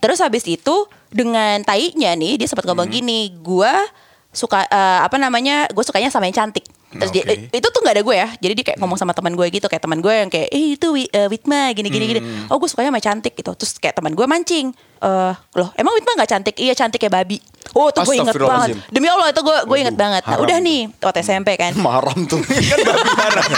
Terus 0.00 0.18
habis 0.20 0.44
itu 0.46 0.86
dengan 1.10 1.62
tainya 1.62 2.14
nih 2.14 2.38
dia 2.40 2.48
sempat 2.50 2.66
ngomong 2.66 2.86
Hmm. 2.86 2.96
gini, 3.00 3.20
gue 3.40 3.72
suka 4.30 4.66
eh, 4.66 5.00
apa 5.02 5.18
namanya, 5.18 5.66
gue 5.70 5.84
sukanya 5.84 6.10
sama 6.10 6.26
yang 6.30 6.36
cantik. 6.36 6.66
Terus 6.90 7.10
dia- 7.10 7.22
Oke. 7.22 7.48
itu 7.52 7.66
tuh 7.66 7.80
nggak 7.80 7.94
ada 7.94 8.02
gue 8.02 8.16
ya, 8.16 8.28
jadi 8.36 8.52
dia 8.52 8.64
kayak 8.66 8.78
ngomong 8.78 8.94
sama 8.94 9.12
teman 9.12 9.32
gue 9.32 9.46
gitu, 9.48 9.64
kayak 9.64 9.78
teman 9.78 9.98
gue 9.98 10.10
yang 10.10 10.26
kayak, 10.26 10.48
eh 10.48 10.74
itu 10.74 10.86
Wi- 10.90 11.06
eh, 11.08 11.26
Witma 11.26 11.70
gini 11.70 11.86
gini 11.86 12.04
gini. 12.04 12.20
Hmm. 12.20 12.50
Oh 12.50 12.56
gue 12.56 12.66
sukanya 12.66 12.90
sama 12.90 12.98
cantik 13.00 13.32
gitu. 13.32 13.54
Terus 13.54 13.76
kayak 13.76 13.94
teman 13.94 14.10
gue 14.10 14.26
mancing, 14.26 14.74
eh 14.98 15.32
loh 15.52 15.70
emang 15.72 15.94
Witma 15.94 16.12
nggak 16.16 16.30
cantik? 16.30 16.54
Iya 16.56 16.74
cantik 16.74 16.98
ya 16.98 17.08
babi. 17.08 17.38
Oh 17.72 17.88
tuh 17.88 18.02
gue 18.02 18.16
inget 18.16 18.34
banget. 18.34 18.74
Demi 18.88 19.06
Allah 19.06 19.30
itu 19.30 19.38
gue 19.38 19.56
gue 19.62 19.78
inget 19.78 19.94
Waduh, 19.94 20.02
banget. 20.02 20.22
Nah, 20.24 20.32
haram 20.32 20.42
udah 20.42 20.58
nih 20.58 20.80
waktu 20.96 21.18
SMP 21.20 21.48
kan. 21.54 21.72
Maram 21.86 22.18
tuh. 22.24 22.42
kan 22.42 22.78
babi 22.82 23.10
haram. 23.12 23.50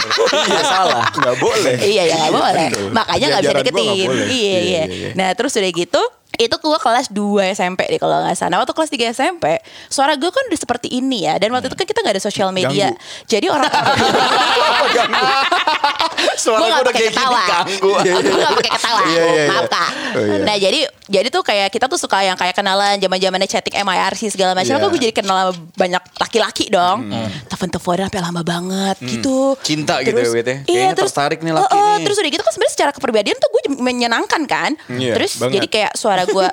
Iya 0.45 0.61
salah. 0.63 1.05
Nggak 1.09 1.35
boleh. 1.39 1.75
iya 1.81 2.03
ya 2.05 2.15
nggak 2.19 2.33
boleh. 2.35 2.67
Betul. 2.69 2.89
Makanya 2.91 3.25
nggak 3.27 3.41
bisa 3.41 3.53
deketin. 3.55 4.05
boleh. 4.05 4.25
Iya, 4.25 4.29
Iya, 4.29 4.29
iya 4.29 4.59
iya, 4.61 4.83
iya. 4.85 5.09
Nah 5.13 5.29
terus 5.33 5.51
udah 5.53 5.71
gitu 5.71 6.01
itu 6.33 6.55
gue 6.57 6.79
kelas 6.81 7.13
2 7.13 7.53
SMP 7.53 7.85
deh 7.85 8.01
kalau 8.01 8.25
nggak 8.25 8.33
salah. 8.33 8.57
Nah, 8.57 8.59
waktu 8.65 8.73
kelas 8.73 8.89
3 8.89 9.13
SMP 9.13 9.61
suara 9.85 10.17
gue 10.17 10.33
kan 10.33 10.41
udah 10.49 10.59
seperti 10.59 10.89
ini 10.89 11.29
ya. 11.29 11.37
Dan 11.37 11.53
waktu 11.53 11.69
itu 11.69 11.77
kan 11.77 11.85
kita 11.85 12.01
nggak 12.01 12.17
ada 12.17 12.23
sosial 12.23 12.49
media. 12.49 12.89
Ganggu. 12.89 13.29
Jadi 13.29 13.47
orang 13.53 13.69
Suara 16.33 16.59
gue 16.59 16.81
udah 16.81 16.93
kayak 16.93 17.11
ketawa 17.11 17.41
ganggu. 17.43 17.91
gue 17.93 18.35
gak 18.35 18.53
pakai 18.55 18.71
ketawa 18.73 18.99
Iya, 19.05 19.21
iya, 19.21 19.23
iya. 19.35 19.45
maaf 19.47 19.65
kak 19.67 19.89
Oh, 20.13 20.21
iya. 20.21 20.37
nah 20.39 20.55
jadi 20.55 20.79
jadi 21.03 21.27
tuh 21.27 21.41
kayak 21.41 21.67
kita 21.69 21.85
tuh 21.85 21.97
suka 21.97 22.21
yang 22.21 22.33
kayak 22.33 22.53
kenalan 22.53 22.95
zaman 22.95 23.17
zamannya 23.17 23.45
chatting 23.45 23.75
MIRC 23.75 24.21
segala 24.29 24.53
macam 24.53 24.69
Iya. 24.69 24.79
kan 24.79 24.87
gue 24.87 25.01
jadi 25.01 25.13
kenal 25.13 25.35
sama 25.35 25.51
banyak 25.73 26.03
laki-laki 26.17 26.65
dong 26.67 27.09
telepon 27.45 27.69
teleponan 27.69 28.05
sampai 28.07 28.21
lama 28.21 28.41
banget 28.41 28.95
gitu 28.99 29.57
Cinta 29.59 29.99
gitu 29.99 30.15
ya, 30.15 30.29
Wit, 30.29 30.43
ya? 30.43 30.55
iya 30.61 30.63
Kayaknya 30.63 30.93
tertarik 30.97 31.39
nih 31.39 31.53
laki 31.53 31.71
oh, 31.71 31.81
nih. 31.93 32.03
terus 32.03 32.17
udah 32.17 32.31
gitu 32.31 32.41
kan 32.41 32.51
sebenarnya 32.51 32.73
secara 32.73 32.91
kepribadian 32.91 33.37
tuh 33.37 33.49
gue 33.49 33.61
menyenangkan 33.75 34.41
kan 34.43 34.71
Iya, 34.87 35.13
terus 35.13 35.35
banget. 35.35 35.53
jadi 35.55 35.67
kayak 35.69 35.91
suara 35.93 36.23
gue 36.23 36.47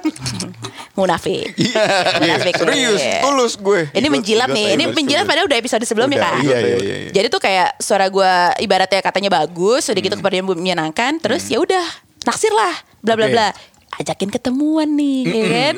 munafik 0.93 1.55
munafik 2.23 2.55
Iya, 2.61 2.61
Serius, 2.61 3.01
nih. 3.01 3.21
tulus 3.21 3.55
gue. 3.57 3.81
Ini 3.91 4.09
menjilat 4.09 4.49
nih. 4.49 4.67
Ini 4.75 4.85
menjilat 4.91 5.25
padahal 5.25 5.47
udah 5.47 5.59
episode 5.59 5.83
sebelumnya 5.83 6.19
kan. 6.19 6.41
iya, 6.41 6.57
iya, 6.57 6.77
iya, 6.77 6.97
iya. 7.01 7.11
Jadi 7.11 7.27
tuh 7.29 7.39
kayak 7.39 7.79
suara 7.79 8.07
gue 8.07 8.33
ibaratnya 8.61 9.01
katanya 9.01 9.31
bagus, 9.33 9.51
udah 9.61 9.93
Hmm. 9.93 10.01
gitu 10.01 10.15
kepribadian 10.17 10.45
gue 10.45 10.57
menyenangkan, 10.57 11.21
terus 11.21 11.45
ya 11.47 11.61
udah 11.61 11.85
naksir 12.23 12.51
lah, 12.51 12.73
bla 13.01 13.15
bla 13.15 13.29
bla. 13.29 13.49
Ajakin 14.01 14.33
ketemuan 14.33 14.89
nih, 14.97 15.19
ya 15.29 15.45
kan? 15.51 15.75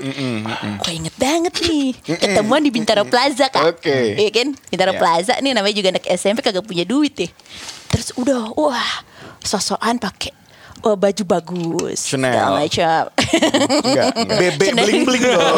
Gue 0.79 0.93
inget 0.95 1.15
banget 1.19 1.55
nih, 1.65 1.91
ketemuan 2.15 2.63
di 2.63 2.71
Bintaro 2.71 3.03
Plaza 3.03 3.51
kak. 3.51 3.81
Oke. 3.81 4.15
Iya 4.15 4.31
kan? 4.31 4.49
Bintaro 4.71 4.93
Ya. 4.95 5.01
Plaza 5.01 5.35
nih 5.43 5.51
namanya 5.51 5.75
juga 5.75 5.89
anak 5.91 6.07
SMP 6.07 6.39
kagak 6.39 6.63
punya 6.63 6.87
duit 6.87 7.17
deh. 7.17 7.31
Terus 7.91 8.15
udah, 8.15 8.55
wah, 8.55 9.03
sosokan 9.43 9.99
pakai 9.99 10.31
oh, 10.83 10.95
baju 10.95 11.23
bagus, 11.25 12.07
Chanel. 12.07 12.31
segala 12.31 12.63
macam. 12.63 13.03
Bebek 14.39 14.69
Chanel. 14.71 14.87
bling 14.87 15.03
bling 15.03 15.23
dong. 15.27 15.57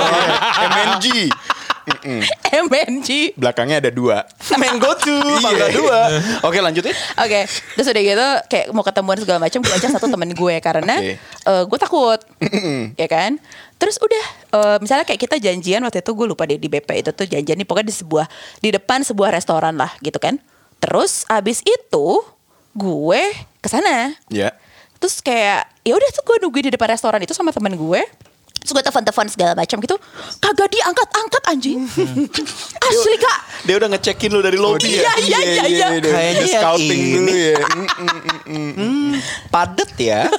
MNG. 0.56 1.06
MNG. 2.50 3.08
Belakangnya 3.40 3.80
ada 3.80 3.90
dua. 3.92 4.24
Mango 4.60 4.92
tuh, 4.96 5.20
mangga 5.40 5.68
dua. 5.70 6.00
Oke 6.48 6.58
lanjutin. 6.60 6.94
Oke, 7.20 7.44
terus 7.48 7.86
udah 7.90 8.02
gitu 8.02 8.28
kayak 8.48 8.66
mau 8.72 8.84
ketemuan 8.84 9.18
segala 9.20 9.38
macam 9.42 9.60
gue 9.60 9.74
ajak 9.74 9.90
satu 9.96 10.06
temen 10.08 10.30
gue 10.32 10.54
karena 10.60 10.94
Oke. 11.00 11.14
gue 11.68 11.78
takut, 11.78 12.20
ya 12.96 13.08
kan. 13.08 13.36
Terus 13.76 14.00
udah, 14.00 14.24
eh, 14.54 14.76
misalnya 14.80 15.04
kayak 15.04 15.20
kita 15.28 15.36
janjian 15.36 15.82
waktu 15.84 16.00
itu 16.00 16.10
gue 16.14 16.26
lupa 16.30 16.48
deh 16.48 16.56
di 16.56 16.72
BP 16.72 17.04
itu 17.04 17.10
tuh 17.12 17.26
janjian 17.28 17.58
nih 17.58 17.66
pokoknya 17.68 17.88
di 17.90 17.96
sebuah 17.96 18.26
di 18.62 18.68
depan 18.72 19.04
sebuah 19.04 19.34
restoran 19.34 19.76
lah 19.76 19.92
gitu 20.00 20.16
kan. 20.16 20.40
Terus 20.80 21.28
abis 21.28 21.60
itu 21.66 22.06
gue 22.72 23.22
ke 23.60 23.68
sana. 23.68 24.14
Ya. 24.32 24.56
Terus 24.98 25.20
kayak 25.20 25.68
ya 25.84 25.92
udah 25.92 26.08
tuh 26.16 26.24
gue 26.24 26.36
nungguin 26.48 26.64
di 26.70 26.72
depan 26.72 26.96
restoran 26.96 27.20
itu 27.20 27.36
sama 27.36 27.52
temen 27.52 27.76
gue. 27.76 28.02
Terus 28.64 28.72
gue 28.72 28.82
telepon-telepon 28.82 29.26
segala 29.28 29.52
macam 29.52 29.76
gitu. 29.76 29.96
Kagak 30.40 30.72
diangkat-angkat 30.72 31.42
anjing. 31.46 31.84
Asli 32.88 33.16
kak. 33.20 33.38
Dia 33.62 33.76
udah 33.76 33.88
ngecekin 33.92 34.32
lu 34.32 34.40
dari 34.40 34.56
lobby 34.56 34.88
Iya, 34.90 35.04
ya. 35.04 35.12
iya, 35.20 35.38
iya, 35.38 35.64
iya. 35.64 35.86
Kayaknya 35.92 36.10
Kayaknya 36.10 36.46
scouting 36.58 36.88
ini. 36.96 37.12
dulu 37.14 37.32
ya. 37.34 37.56
Mm, 37.60 37.84
mm, 37.84 38.20
mm, 38.48 38.72
mm. 38.74 39.12
padet 39.48 39.90
ya. 39.94 40.20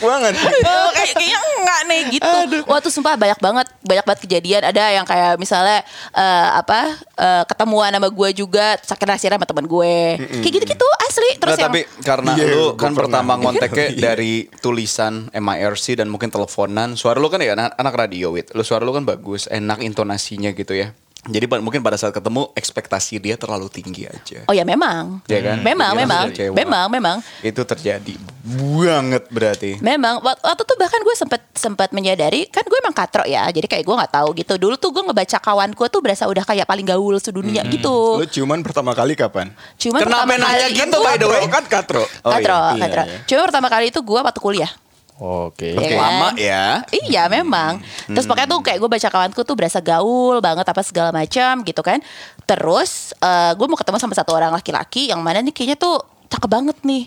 Banget. 0.00 0.32
Oh, 0.38 0.88
kayak 0.92 1.10
kayaknya 1.12 1.38
enggak 1.40 1.80
nih 1.84 2.00
gitu. 2.12 2.38
Wah 2.64 2.78
tuh 2.78 2.92
sumpah 2.92 3.14
banyak 3.16 3.38
banget 3.38 3.66
banyak 3.80 4.04
banget 4.04 4.20
kejadian. 4.22 4.62
Ada 4.64 4.82
yang 4.92 5.04
kayak 5.04 5.34
misalnya 5.36 5.82
eh, 6.12 6.48
apa 6.54 6.80
eh, 7.16 7.42
ketemuan 7.44 7.90
sama 7.90 8.08
gue 8.08 8.28
juga 8.36 8.78
sakit 8.78 9.06
rahasia 9.06 9.30
sama 9.30 9.46
teman 9.46 9.66
gue. 9.66 9.96
Kayak 10.40 10.52
gitu-gitu 10.52 10.86
asli. 11.04 11.30
Terus 11.36 11.54
Nggak, 11.54 11.60
yang 11.60 11.72
tapi 11.72 11.80
karena 12.02 12.30
Iya, 12.34 12.46
lu 12.50 12.64
kan 12.74 12.92
pertama 12.92 13.32
ngonteknya 13.40 13.86
Iya. 13.90 14.00
dari 14.00 14.32
tulisan 14.58 15.28
MIRC 15.30 15.96
dan 15.96 16.03
mungkin 16.06 16.28
teleponan. 16.28 16.94
Suara 16.94 17.18
lu 17.18 17.28
kan 17.28 17.38
ya 17.38 17.52
anak, 17.52 17.74
anak 17.74 17.94
radio 17.94 18.32
wit. 18.32 18.50
Lu 18.52 18.60
suara 18.60 18.82
lu 18.82 18.90
kan 18.90 19.02
bagus, 19.02 19.46
enak 19.46 19.80
intonasinya 19.80 20.50
gitu 20.50 20.72
ya. 20.72 20.92
Jadi 21.24 21.48
mungkin 21.56 21.80
pada 21.80 21.96
saat 21.96 22.12
ketemu 22.12 22.52
ekspektasi 22.52 23.16
dia 23.16 23.40
terlalu 23.40 23.72
tinggi 23.72 24.04
aja. 24.04 24.44
Oh 24.44 24.52
ya 24.52 24.60
memang. 24.60 25.24
Ya 25.24 25.40
kan? 25.40 25.64
Memang, 25.64 25.96
Dia 25.96 26.00
memang. 26.04 26.24
Memang, 26.52 26.86
memang. 26.92 27.16
Itu 27.40 27.64
terjadi 27.64 28.20
banget 28.44 29.24
berarti. 29.32 29.80
Memang 29.80 30.20
wak- 30.20 30.44
waktu 30.44 30.62
itu 30.62 30.74
bahkan 30.76 31.00
gue 31.00 31.14
sempat 31.16 31.40
sempat 31.56 31.88
menyadari 31.96 32.44
kan 32.52 32.60
gue 32.60 32.76
emang 32.76 32.92
katro 32.92 33.24
ya 33.24 33.48
jadi 33.48 33.64
kayak 33.64 33.84
gue 33.88 33.96
nggak 33.96 34.12
tahu 34.12 34.28
gitu 34.36 34.60
dulu 34.60 34.76
tuh 34.76 34.92
gue 34.92 35.00
ngebaca 35.00 35.38
kawanku 35.40 35.88
tuh 35.88 36.04
berasa 36.04 36.28
udah 36.28 36.44
kayak 36.44 36.68
paling 36.68 36.84
gaul 36.84 37.16
sedunia 37.16 37.64
gitu 37.64 38.20
Lu 38.20 38.26
ciuman 38.28 38.60
pertama 38.60 38.92
kali 38.92 39.16
kapan? 39.16 39.48
cuma 39.80 40.04
Kenapa 40.04 40.28
pertama 40.28 40.44
kali 40.44 40.76
gitu, 40.76 40.96
by 41.00 41.16
the 41.16 41.24
way? 41.24 41.42
Kan 41.48 41.64
katro. 41.64 42.04
Oh, 42.20 42.30
katro 42.30 42.52
iya. 42.76 42.84
katro 42.84 43.02
Iya, 43.02 43.08
iya. 43.08 43.18
cuma 43.24 43.40
pertama 43.48 43.68
kali 43.72 43.84
itu 43.88 44.00
gue 44.04 44.20
waktu 44.20 44.40
kuliah 44.44 44.70
Oke. 45.14 45.70
Iya 45.72 45.88
kan? 45.94 46.00
Lama 46.00 46.28
ya. 46.34 46.64
Iya 46.90 47.22
memang. 47.28 47.78
Terus 48.06 48.26
pokoknya 48.26 48.48
tuh 48.48 48.60
kayak 48.60 48.78
gue 48.78 48.90
baca 48.90 49.08
kawanku 49.08 49.40
tuh 49.40 49.54
berasa 49.54 49.78
gaul 49.78 50.42
banget 50.42 50.66
apa 50.66 50.82
segala 50.82 51.10
macam 51.10 51.62
gitu 51.62 51.80
kan. 51.80 52.02
Terus 52.42 53.14
eh, 53.16 53.52
gue 53.54 53.66
mau 53.66 53.78
ketemu 53.78 53.98
sama 53.98 54.12
satu 54.12 54.34
orang 54.34 54.50
laki-laki 54.50 55.08
yang 55.08 55.22
mana 55.22 55.38
nih 55.38 55.54
kayaknya 55.54 55.76
tuh 55.76 56.02
cakep 56.26 56.50
banget 56.50 56.76
nih. 56.82 57.06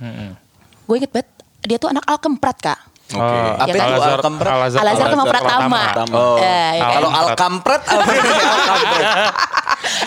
Gue 0.84 0.96
inget 0.98 1.12
banget 1.12 1.30
dia 1.62 1.76
tuh 1.76 1.92
anak 1.92 2.08
alkemprat 2.08 2.58
kak. 2.58 2.80
Oke. 3.08 3.24
Apa 3.56 3.68
Ya 3.68 3.72
itu? 3.72 3.84
Al-Azhar, 3.88 4.20
Al-Azhar 4.84 5.08
sama 5.08 5.26
Pratama. 5.26 5.84
Oh, 6.12 6.36
Eh, 6.40 6.76
ya 6.76 6.84
kan? 6.84 6.94
kalau 7.00 7.10
Alkampret 7.12 7.82
apa 7.88 8.04
ini 8.14 8.30
Alkampret? 8.36 9.08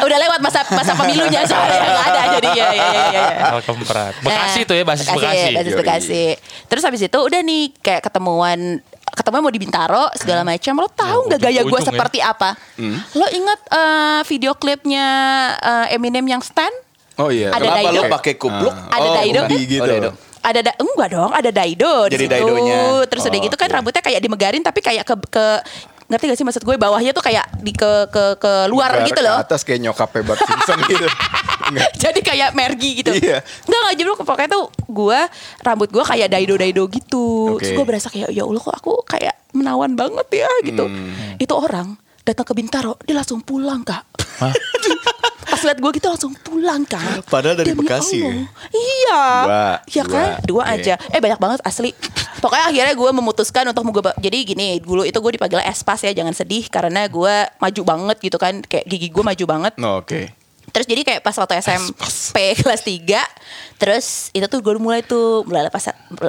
Udah 0.05 0.19
lewat 0.21 0.41
masa 0.45 0.61
masa 0.69 0.93
pemilunya 0.93 1.41
soalnya 1.49 1.81
nggak 1.81 2.07
ada 2.07 2.23
jadi 2.37 2.49
ya 2.53 2.67
ya 2.69 2.85
ya. 2.85 3.05
ya. 3.09 3.27
Alkemprat. 3.57 4.13
Bekasi 4.21 4.69
tuh 4.69 4.77
ya 4.77 4.85
basis 4.85 5.09
Bekasi. 5.09 5.49
Basis 5.57 5.73
Yoi. 5.73 6.37
Terus 6.71 6.83
habis 6.83 7.03
itu 7.03 7.19
udah 7.19 7.41
nih 7.41 7.75
kayak 7.77 8.03
ketemuan 8.03 8.79
ketemuan 9.11 9.43
mau 9.43 9.51
di 9.51 9.59
Bintaro 9.59 10.07
segala 10.15 10.41
macam. 10.41 10.73
Lo 10.73 10.87
tahu 10.87 11.27
nggak 11.27 11.41
gaya 11.43 11.61
gue 11.61 11.77
ya. 11.77 11.85
seperti 11.85 12.19
apa? 12.23 12.55
Lo 13.13 13.27
ingat 13.29 13.61
eh, 13.69 14.21
video 14.25 14.55
klipnya 14.55 15.07
eh, 15.59 15.95
Eminem 15.95 16.25
yang 16.25 16.41
Stan? 16.41 16.71
Oh 17.19 17.29
iya. 17.29 17.51
Ada 17.51 17.59
Kenapa 17.61 17.83
Daido? 17.85 18.01
pakai 18.09 18.35
kupluk? 18.35 18.73
Ada 18.89 19.09
Daido 19.13 19.41
bukan. 19.43 19.51
kan? 19.51 19.67
gitu. 19.67 19.83
Oh, 19.83 19.91
Daido. 19.91 20.11
Ada 20.41 20.61
da 20.63 20.73
enggak 20.73 21.09
dong, 21.11 21.31
ada 21.31 21.51
Daido 21.51 21.95
di 22.07 22.17
Jadi 22.17 22.25
situ. 22.25 22.33
Daidonya. 22.33 22.81
Terus 23.05 23.23
udah 23.23 23.35
Oh, 23.35 23.45
gitu 23.45 23.57
kan 23.59 23.69
oke. 23.69 23.75
rambutnya 23.77 24.01
kayak 24.01 24.21
dimegarin 24.23 24.63
tapi 24.63 24.81
kayak 24.81 25.05
ke 25.05 25.15
ke 25.29 25.47
ngerti 26.09 26.25
gak 26.27 26.39
sih 26.39 26.47
maksud 26.49 26.63
gue 26.65 26.75
bawahnya 26.75 27.13
tuh 27.13 27.21
kayak 27.21 27.61
di 27.61 27.71
ke 27.71 27.87
ke 28.09 28.35
ke 28.37 28.53
luar 28.67 28.91
Ke- 28.97 29.07
gitu 29.07 29.21
ke 29.21 29.23
loh. 29.23 29.37
atas 29.37 29.63
kayak 29.63 29.79
nyokapnya 29.81 30.23
Bart 30.25 30.41
Simpson 30.41 30.79
gitu. 30.91 31.07
Jadi 32.03 32.21
kayak 32.21 32.51
mergi 32.53 32.91
gitu. 33.01 33.11
Iya. 33.11 33.41
Enggak 33.67 33.81
enggak 33.81 33.95
jadi 33.95 34.07
lu 34.07 34.15
pokoknya 34.17 34.49
tuh 34.49 34.65
gue 34.87 35.21
rambut 35.61 35.89
gue 35.91 36.05
kayak 36.05 36.29
daido-daido 36.31 36.85
gitu. 36.89 37.55
Oke. 37.55 37.63
Terus 37.63 37.71
gue 37.77 37.85
berasa 37.85 38.09
kayak 38.09 38.29
ya 38.31 38.43
Allah 38.43 38.61
kok 38.61 38.75
aku 38.75 38.93
kayak 39.05 39.35
menawan 39.53 39.93
banget 39.95 40.47
ya 40.47 40.51
gitu. 40.63 40.85
Hmm. 40.87 41.37
Itu 41.37 41.55
orang 41.55 41.99
datang 42.23 42.47
ke 42.47 42.55
Bintaro 42.55 42.95
dia 43.03 43.17
langsung 43.17 43.41
pulang 43.41 43.83
kak. 43.83 44.05
Pas 45.51 45.61
liat 45.67 45.83
gue 45.83 45.91
gitu 45.99 46.07
langsung 46.07 46.33
pulang 46.41 46.87
kak. 46.87 47.27
Padahal 47.27 47.59
dari 47.59 47.75
Demi 47.75 47.85
Bekasi 47.85 48.23
Allah. 48.23 48.31
ya? 48.31 48.43
Iya. 48.71 49.23
Dua, 49.45 49.65
Iya 49.85 50.03
kan? 50.07 50.29
dua. 50.41 50.47
Dua 50.47 50.63
Oke. 50.65 50.75
aja. 50.79 50.95
Eh 51.11 51.21
banyak 51.21 51.41
banget 51.43 51.61
asli. 51.67 51.91
Pokoknya 52.41 52.65
akhirnya 52.73 52.95
gue 52.97 53.11
memutuskan 53.13 53.69
untuk 53.69 53.85
mau 53.85 53.93
jadi 54.17 54.39
gini 54.47 54.81
dulu 54.81 55.05
itu 55.05 55.19
gue 55.21 55.33
dipanggil 55.37 55.61
espas 55.61 56.01
ya 56.01 56.17
jangan 56.17 56.33
sedih 56.33 56.65
karena 56.73 57.05
gue 57.05 57.35
maju 57.61 57.83
banget 57.85 58.17
gitu 58.25 58.41
kan 58.41 58.65
kayak 58.65 58.89
gigi 58.89 59.13
gue 59.13 59.21
maju 59.21 59.45
banget 59.45 59.77
No, 59.77 60.01
Oke. 60.01 60.33
Terus 60.71 60.87
jadi 60.87 61.03
kayak 61.03 61.21
pas 61.21 61.35
waktu 61.35 61.59
SMP 61.59 62.35
kelas 62.59 62.83
3 62.83 63.21
Terus 63.77 64.07
itu 64.31 64.45
tuh 64.45 64.61
gue 64.61 64.75
mulai 64.77 65.01
tuh 65.01 65.43
Mulai 65.43 65.67
pas 65.69 65.83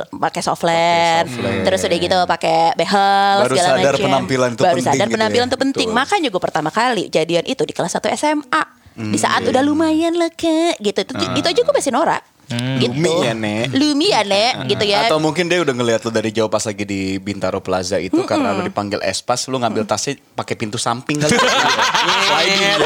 pakai 0.10 0.42
softland. 0.42 1.28
Terus 1.62 1.80
udah 1.82 1.98
gitu 1.98 2.18
pakai 2.26 2.58
behel 2.74 3.38
Baru 3.42 3.54
segala 3.54 3.70
sadar 3.76 3.94
macem. 3.94 4.06
penampilan 4.08 4.50
tuh 4.52 4.64
Baru 4.64 4.76
penting 4.76 4.88
sadar 4.88 5.06
gitu 5.06 5.16
penampilan 5.16 5.48
ya. 5.48 5.52
tuh 5.52 5.60
penting 5.60 5.88
Betul. 5.88 6.00
Makanya 6.00 6.28
gue 6.30 6.42
pertama 6.42 6.70
kali 6.70 7.04
jadian 7.08 7.46
itu 7.46 7.62
di 7.62 7.74
kelas 7.74 7.94
1 7.94 8.08
SMA 8.16 8.64
Di 8.92 9.18
saat 9.18 9.42
udah 9.42 9.62
lumayan 9.62 10.16
lah 10.16 10.30
kak 10.30 10.76
Gitu 10.78 11.00
itu, 11.00 11.14
itu 11.16 11.48
aja 11.48 11.62
gue 11.62 11.74
masih 11.74 11.92
norak 11.92 12.22
gitu. 12.54 12.92
Lumi 12.92 13.14
ya, 13.24 13.34
Nek. 13.34 13.66
Lumi 13.72 14.08
ya 14.12 14.22
Nek 14.24 14.54
Gitu 14.68 14.84
ya 14.86 15.08
Atau 15.08 15.20
mungkin 15.24 15.48
dia 15.48 15.60
udah 15.64 15.74
ngeliat 15.76 16.02
lu 16.04 16.12
dari 16.12 16.30
jauh 16.36 16.52
pas 16.52 16.64
lagi 16.64 16.84
di 16.84 17.18
Bintaro 17.18 17.64
Plaza 17.64 17.98
itu 17.98 18.22
karena 18.28 18.54
lu 18.56 18.66
dipanggil 18.66 19.00
Espas, 19.02 19.48
lu 19.48 19.58
ngambil 19.58 19.88
tasnya 19.88 20.20
pakai 20.36 20.56
pintu 20.60 20.78
samping 20.78 21.22
kali. 21.22 21.36
Sliding. 22.28 22.80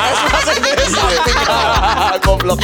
Espas 0.00 0.46
ini 0.56 0.70
samping. 0.88 1.38
Goblok. 2.26 2.60